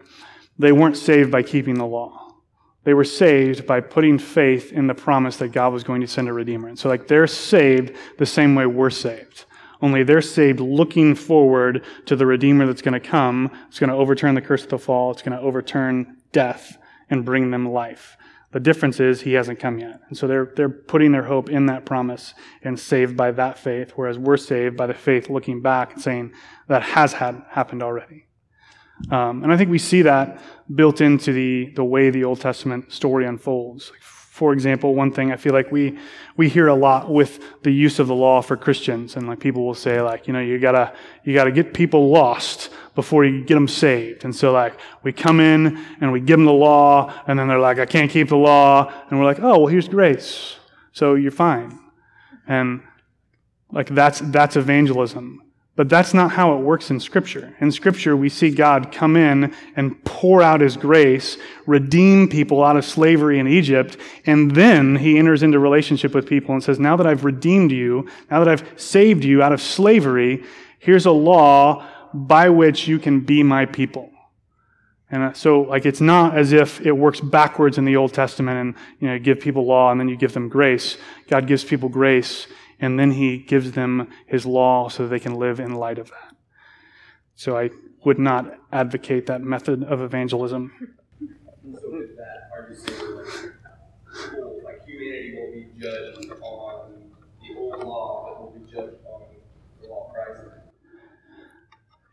[0.59, 2.35] they weren't saved by keeping the law.
[2.85, 6.29] They were saved by putting faith in the promise that God was going to send
[6.29, 6.69] a Redeemer.
[6.69, 9.47] And so, like, they're saved the same way we're saved.
[9.81, 13.51] Only they're saved looking forward to the Redeemer that's going to come.
[13.69, 15.11] It's going to overturn the curse of the fall.
[15.11, 16.79] It's going to overturn death
[17.11, 18.17] and bring them life.
[18.53, 20.01] The difference is he hasn't come yet.
[20.09, 23.93] And so they're, they're putting their hope in that promise and saved by that faith,
[23.97, 26.33] whereas we're saved by the faith looking back and saying
[26.69, 28.27] that has had, happened already.
[29.11, 30.41] Um, and I think we see that
[30.75, 33.93] built into the, the way the Old Testament story unfolds.
[34.01, 35.97] For example, one thing I feel like we
[36.37, 39.65] we hear a lot with the use of the law for Christians, and like people
[39.65, 40.93] will say, like, you know, you gotta
[41.23, 44.25] you gotta get people lost before you get them saved.
[44.25, 44.75] And so, like,
[45.05, 48.11] we come in and we give them the law, and then they're like, I can't
[48.11, 50.57] keep the law, and we're like, oh, well, here's grace,
[50.91, 51.79] so you're fine.
[52.49, 52.83] And
[53.71, 55.43] like that's that's evangelism.
[55.77, 57.57] But that's not how it works in Scripture.
[57.61, 62.77] In Scripture, we see God come in and pour out His grace, redeem people out
[62.77, 66.97] of slavery in Egypt, and then He enters into relationship with people and says, Now
[66.97, 70.45] that I've redeemed you, now that I've saved you out of slavery,
[70.79, 74.11] here's a law by which you can be my people.
[75.11, 78.59] And uh, so, like, it's not as if it works backwards in the Old Testament
[78.59, 80.99] and, you know, give people law and then you give them grace.
[81.29, 82.47] God gives people grace
[82.85, 86.37] and then he gives them his law so they can live in light of that.
[87.35, 87.71] So I
[88.05, 90.71] would not advocate that method of evangelism.
[90.79, 97.09] So with that, are you saying like, like humanity will be judged on
[97.41, 99.23] the old law, but will be judged on
[99.81, 100.43] the law of Christ?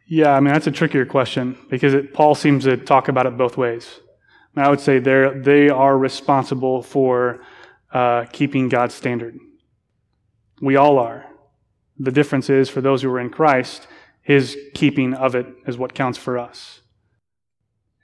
[0.08, 3.38] Yeah, I mean that's a trickier question because it, Paul seems to talk about it
[3.38, 4.00] both ways.
[4.56, 7.42] I, mean, I would say they they are responsible for
[7.92, 9.38] uh, keeping God's standard.
[10.62, 11.26] We all are.
[11.98, 13.90] The difference is for those who are in Christ,
[14.22, 16.86] His keeping of it is what counts for us.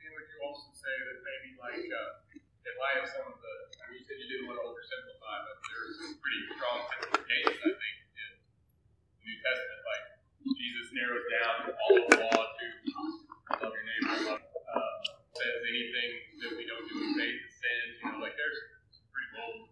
[0.01, 2.33] And would you also say that maybe like uh,
[2.65, 5.37] in light of some of the, I mean, you said you didn't want to oversimplify,
[5.45, 9.81] but there's some pretty strong simplifications, I think, in the New Testament.
[9.85, 10.03] Like
[10.57, 12.65] Jesus narrows down all of the law to
[13.53, 14.97] love your neighbor, love, uh,
[15.37, 16.09] says anything
[16.41, 17.85] that we don't do in faith is sin.
[18.01, 18.57] You know, like there's
[18.97, 19.69] some pretty bold,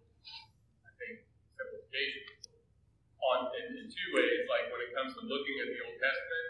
[0.86, 1.25] I think,
[1.57, 2.45] simplifications.
[3.26, 6.47] On in, in two ways, like when it comes to looking at the Old Testament,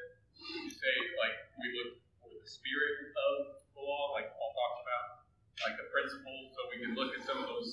[0.67, 5.05] you say like we look for the spirit of the law, like Paul talks about,
[5.63, 6.51] like the principles.
[6.51, 7.71] So we can look at some of those,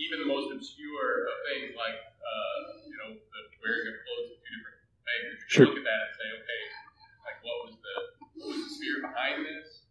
[0.00, 2.56] even the most obscure of things, like uh,
[2.88, 5.28] you know the wearing of clothes of two different things.
[5.36, 5.66] You can Sure.
[5.68, 6.62] look at that and say, okay,
[7.28, 7.94] like what was the
[8.40, 9.84] what was the spirit behind this?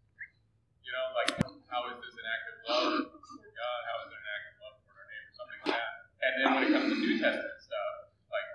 [0.82, 1.30] You know, like
[1.70, 3.80] how is this an act of love toward God?
[3.86, 5.30] How is it an act of love toward our neighbor?
[5.38, 5.94] Something like that.
[6.26, 7.94] And then when it comes to New Testament stuff,
[8.34, 8.48] like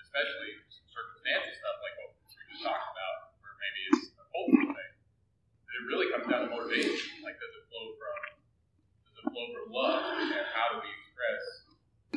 [0.00, 4.70] especially some circumstantial stuff, like what we just talked about, where maybe it's a cultural
[4.76, 4.92] thing.
[5.74, 7.18] It really comes down to motivation.
[7.26, 8.18] Like, does it flow from
[9.10, 11.42] does it flow from love, and how do we express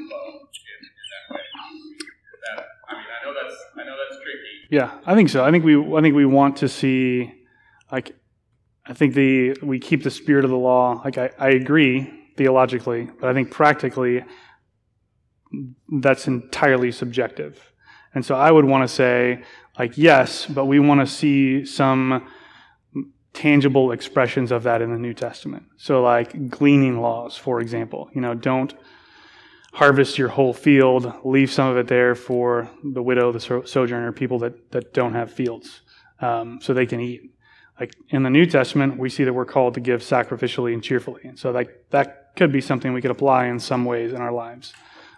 [0.07, 1.43] love in, in that way?
[1.43, 4.55] Is that I mean, I know that's I know that's tricky.
[4.69, 5.43] Yeah, I think so.
[5.43, 7.33] I think we I think we want to see
[7.91, 8.15] like
[8.85, 11.01] I think the we keep the spirit of the law.
[11.03, 14.23] Like I, I agree theologically, but I think practically
[15.99, 17.73] that's entirely subjective.
[18.13, 19.43] And so I would want to say
[19.77, 22.27] like yes, but we want to see some
[23.33, 25.63] tangible expressions of that in the New Testament.
[25.77, 28.09] So like gleaning laws, for example.
[28.13, 28.73] You know, don't
[29.77, 34.39] harvest your whole field, leave some of it there for the widow, the sojourner, people
[34.39, 35.81] that, that don't have fields,
[36.19, 37.31] um, so they can eat.
[37.79, 41.21] Like in the New Testament, we see that we're called to give sacrificially and cheerfully.
[41.25, 44.31] And so like that could be something we could apply in some ways in our
[44.31, 44.73] lives.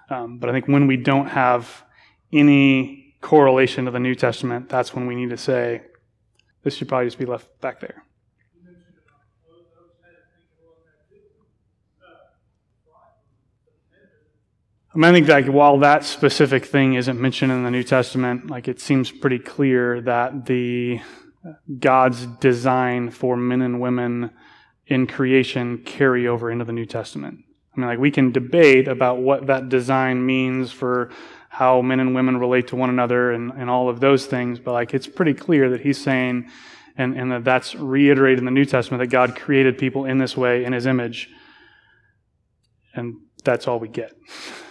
[0.09, 1.85] Um, but I think when we don't have
[2.33, 5.83] any correlation to the New Testament, that's when we need to say,
[6.63, 8.03] this should probably just be left back there.
[14.93, 18.49] I mean, I think like while that specific thing isn't mentioned in the New Testament,
[18.49, 20.99] like it seems pretty clear that the
[21.79, 24.31] God's design for men and women
[24.87, 27.43] in creation carry over into the New Testament.
[27.75, 31.11] I mean, like we can debate about what that design means for
[31.49, 34.73] how men and women relate to one another and, and all of those things, but
[34.73, 36.49] like it's pretty clear that he's saying,
[36.97, 40.35] and, and that that's reiterated in the New Testament, that God created people in this
[40.35, 41.29] way in his image.
[42.95, 44.13] And that's all we get.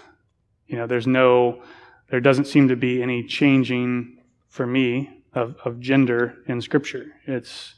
[0.68, 1.62] You know, there's no,
[2.10, 7.06] there doesn't seem to be any changing for me of, of gender in Scripture.
[7.26, 7.74] It's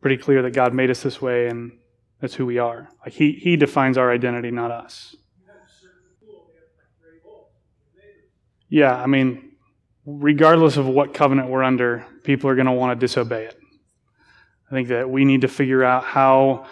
[0.00, 1.72] pretty clear that God made us this way and
[2.20, 2.88] that's who we are.
[3.04, 5.16] Like He, he defines our identity, not us.
[8.68, 9.52] Yeah, I mean,
[10.04, 13.56] regardless of what covenant we're under, people are going to want to disobey it.
[14.70, 16.66] I think that we need to figure out how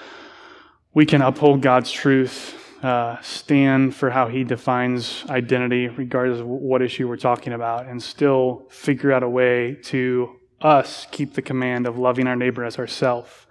[0.93, 6.83] we can uphold God's truth uh, stand for how he defines identity, regardless of what
[6.83, 11.87] issue we're talking about, and still figure out a way to us keep the command
[11.87, 13.47] of loving our neighbor as ourself,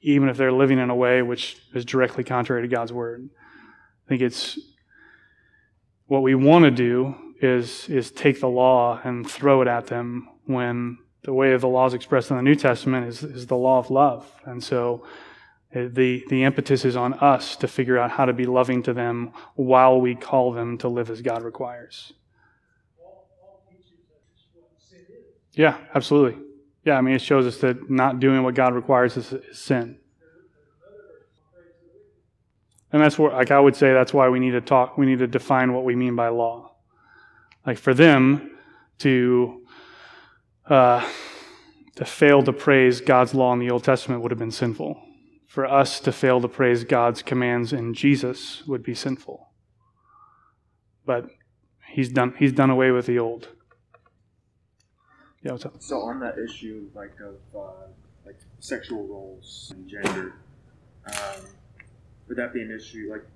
[0.00, 3.30] even if they're living in a way which is directly contrary to God's word.
[4.04, 4.58] I think it's
[6.06, 10.28] what we want to do is is take the law and throw it at them
[10.46, 13.56] when the way of the law is expressed in the New Testament is, is the
[13.56, 14.28] law of love.
[14.44, 15.04] And so
[15.72, 19.32] the, the impetus is on us to figure out how to be loving to them
[19.54, 22.12] while we call them to live as God requires.
[25.54, 26.40] Yeah, absolutely.
[26.84, 29.98] Yeah, I mean, it shows us that not doing what God requires is, is sin.
[32.92, 35.20] And that's where, like, I would say that's why we need to talk, we need
[35.20, 36.74] to define what we mean by law.
[37.66, 38.58] Like, for them
[38.98, 39.62] to,
[40.66, 41.08] uh,
[41.96, 45.00] to fail to praise God's law in the Old Testament would have been sinful
[45.52, 49.50] for us to fail to praise God's commands in Jesus would be sinful.
[51.04, 51.26] But
[51.90, 53.48] he's done he's done away with the old.
[55.42, 55.74] Yeah, what's up?
[55.78, 57.86] So on that issue, like of uh,
[58.24, 60.36] like sexual roles and gender.
[61.06, 61.42] Um,
[62.28, 63.26] would that be an issue, like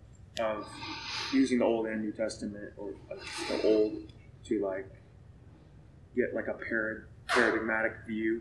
[0.41, 0.67] of
[1.35, 3.93] using the Old and New Testament, or like the Old
[4.45, 4.89] to like
[6.14, 8.41] get like a parad- paradigmatic view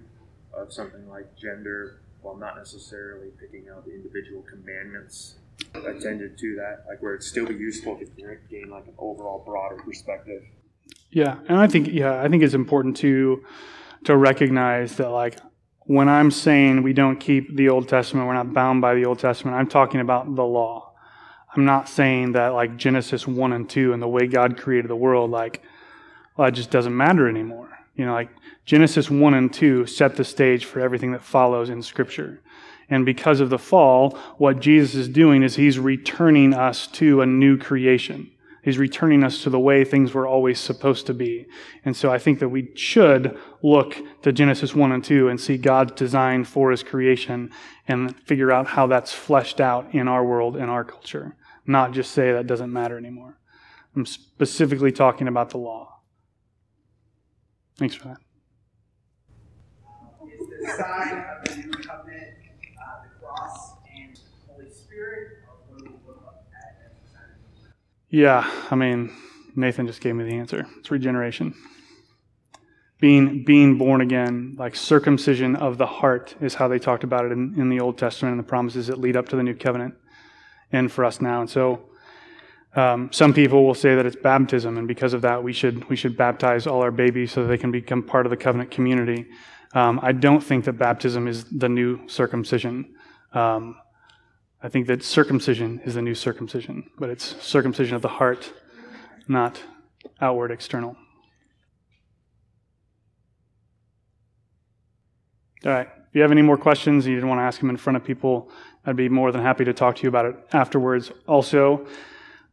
[0.53, 5.35] of something like gender, while not necessarily picking out the individual commandments
[5.75, 8.05] attended to that, like where it'd still be useful to
[8.49, 10.41] gain like an overall broader perspective.
[11.11, 13.43] Yeah, and I think yeah, I think it's important to
[14.05, 15.37] to recognize that like
[15.81, 19.19] when I'm saying we don't keep the Old Testament, we're not bound by the Old
[19.19, 20.93] Testament, I'm talking about the law.
[21.55, 24.95] I'm not saying that like Genesis 1 and 2 and the way God created the
[24.95, 25.61] world, like,
[26.35, 27.69] well, it just doesn't matter anymore.
[27.95, 28.29] You know, like
[28.65, 32.41] Genesis 1 and 2 set the stage for everything that follows in Scripture.
[32.89, 37.25] And because of the fall, what Jesus is doing is he's returning us to a
[37.25, 38.31] new creation.
[38.63, 41.45] He's returning us to the way things were always supposed to be.
[41.85, 45.57] And so I think that we should look to Genesis 1 and 2 and see
[45.57, 47.51] God's design for his creation
[47.87, 51.35] and figure out how that's fleshed out in our world and our culture,
[51.67, 53.37] not just say that doesn't matter anymore.
[53.95, 55.94] I'm specifically talking about the law.
[57.77, 58.17] Thanks for that.
[60.27, 62.35] Is the sign of the new covenant
[62.79, 67.23] uh, the cross and Holy Spirit, or what do we look at as the sign
[67.23, 67.75] of the new covenant?
[68.09, 69.11] Yeah, I mean,
[69.55, 70.65] Nathan just gave me the answer.
[70.79, 71.53] It's regeneration.
[72.99, 77.33] Being, being born again, like circumcision of the heart, is how they talked about it
[77.33, 79.95] in, in the Old Testament and the promises that lead up to the new covenant
[80.71, 81.41] and for us now.
[81.41, 81.89] And so,
[82.75, 85.95] um, some people will say that it's baptism, and because of that, we should we
[85.95, 89.27] should baptize all our babies so that they can become part of the covenant community.
[89.73, 92.95] Um, I don't think that baptism is the new circumcision.
[93.33, 93.75] Um,
[94.61, 98.51] I think that circumcision is the new circumcision, but it's circumcision of the heart,
[99.27, 99.61] not
[100.19, 100.95] outward external.
[105.65, 105.87] All right.
[105.87, 107.97] If you have any more questions and you didn't want to ask them in front
[107.97, 108.49] of people,
[108.85, 111.11] I'd be more than happy to talk to you about it afterwards.
[111.27, 111.85] Also,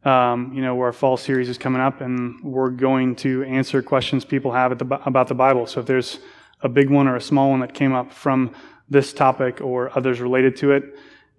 [0.05, 4.25] um, you know, our fall series is coming up, and we're going to answer questions
[4.25, 5.65] people have the, about the Bible.
[5.65, 6.19] So if there's
[6.61, 8.53] a big one or a small one that came up from
[8.89, 10.83] this topic or others related to it,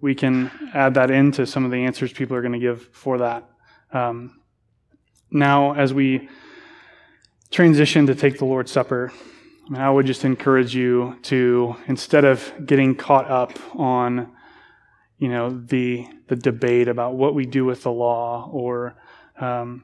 [0.01, 3.19] we can add that into some of the answers people are going to give for
[3.19, 3.49] that.
[3.91, 4.39] Um,
[5.31, 6.29] now, as we
[7.51, 9.11] transition to take the Lord's Supper,
[9.73, 14.31] I would just encourage you to, instead of getting caught up on,
[15.17, 18.95] you know, the the debate about what we do with the law or,
[19.39, 19.83] um,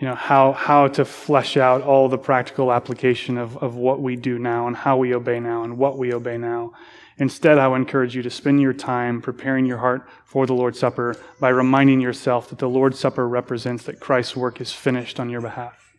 [0.00, 4.16] you know, how how to flesh out all the practical application of of what we
[4.16, 6.72] do now and how we obey now and what we obey now.
[7.18, 10.80] Instead, I would encourage you to spend your time preparing your heart for the Lord's
[10.80, 15.30] Supper by reminding yourself that the Lord's Supper represents that Christ's work is finished on
[15.30, 15.92] your behalf.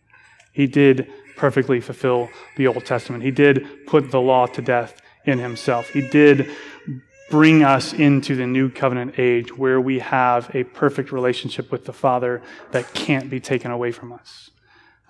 [0.52, 3.24] He did perfectly fulfill the Old Testament.
[3.24, 5.88] He did put the law to death in himself.
[5.90, 6.50] He did
[7.28, 11.92] bring us into the new covenant age where we have a perfect relationship with the
[11.92, 14.50] Father that can't be taken away from us.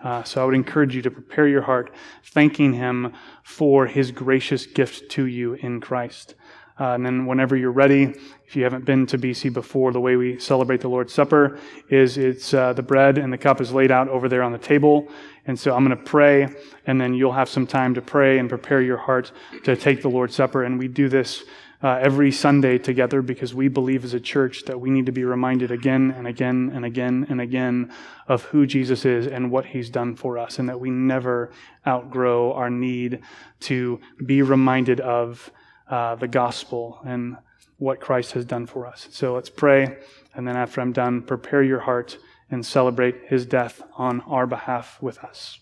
[0.03, 1.93] Uh, so I would encourage you to prepare your heart,
[2.25, 3.13] thanking Him
[3.43, 6.35] for His gracious gift to you in Christ.
[6.79, 8.15] Uh, and then, whenever you're ready,
[8.47, 11.59] if you haven't been to BC before, the way we celebrate the Lord's Supper
[11.89, 14.59] is it's uh, the bread and the cup is laid out over there on the
[14.59, 15.09] table.
[15.47, 16.49] And so I'm going to pray,
[16.87, 19.33] and then you'll have some time to pray and prepare your heart
[19.65, 20.65] to take the Lord's Supper.
[20.65, 21.45] And we do this
[21.83, 25.25] uh, every Sunday together because we believe as a church that we need to be
[25.25, 27.93] reminded again and again and again and again
[28.29, 31.51] of who Jesus is and what he's done for us, and that we never
[31.87, 33.21] outgrow our need
[33.61, 35.51] to be reminded of
[35.91, 37.37] uh, the gospel and
[37.79, 39.09] what Christ has done for us.
[39.11, 39.99] So let's pray,
[40.35, 42.17] and then after I'm done, prepare your heart
[42.51, 45.61] and celebrate his death on our behalf with us.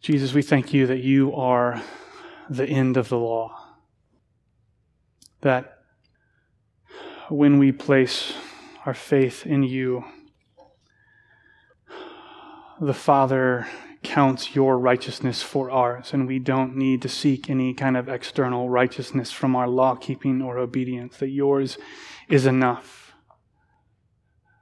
[0.00, 1.82] Jesus, we thank you that you are
[2.48, 3.59] the end of the law
[5.40, 5.78] that
[7.28, 8.34] when we place
[8.86, 10.04] our faith in you,
[12.80, 13.66] the Father
[14.02, 18.70] counts your righteousness for ours, and we don't need to seek any kind of external
[18.70, 21.76] righteousness from our law keeping or obedience, that yours
[22.28, 23.12] is enough.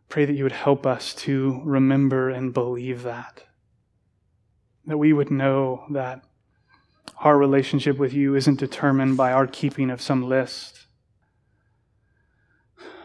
[0.09, 3.45] Pray that you would help us to remember and believe that.
[4.87, 6.23] That we would know that
[7.19, 10.87] our relationship with you isn't determined by our keeping of some list,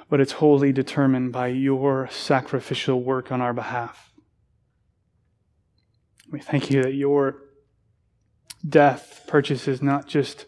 [0.09, 4.13] but it's wholly determined by your sacrificial work on our behalf.
[6.31, 7.37] We thank you that your
[8.67, 10.45] death purchases not just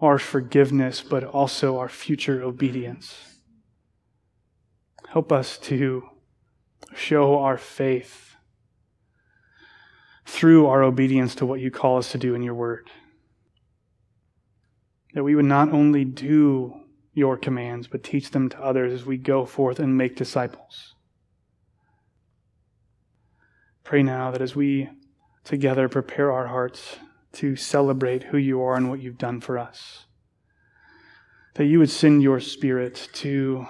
[0.00, 3.38] our forgiveness, but also our future obedience.
[5.08, 6.08] Help us to
[6.94, 8.33] show our faith
[10.26, 12.90] through our obedience to what you call us to do in your word.
[15.14, 16.74] that we would not only do
[17.12, 20.94] your commands, but teach them to others as we go forth and make disciples.
[23.84, 24.90] Pray now that as we
[25.44, 26.96] together prepare our hearts
[27.32, 30.06] to celebrate who you are and what you've done for us,
[31.54, 33.64] that you would send your spirit to,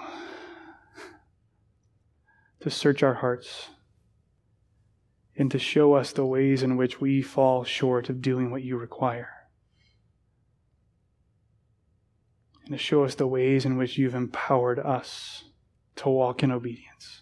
[2.61, 3.67] to search our hearts
[5.37, 8.77] and to show us the ways in which we fall short of doing what you
[8.77, 9.29] require.
[12.63, 15.43] And to show us the ways in which you've empowered us
[15.97, 17.21] to walk in obedience.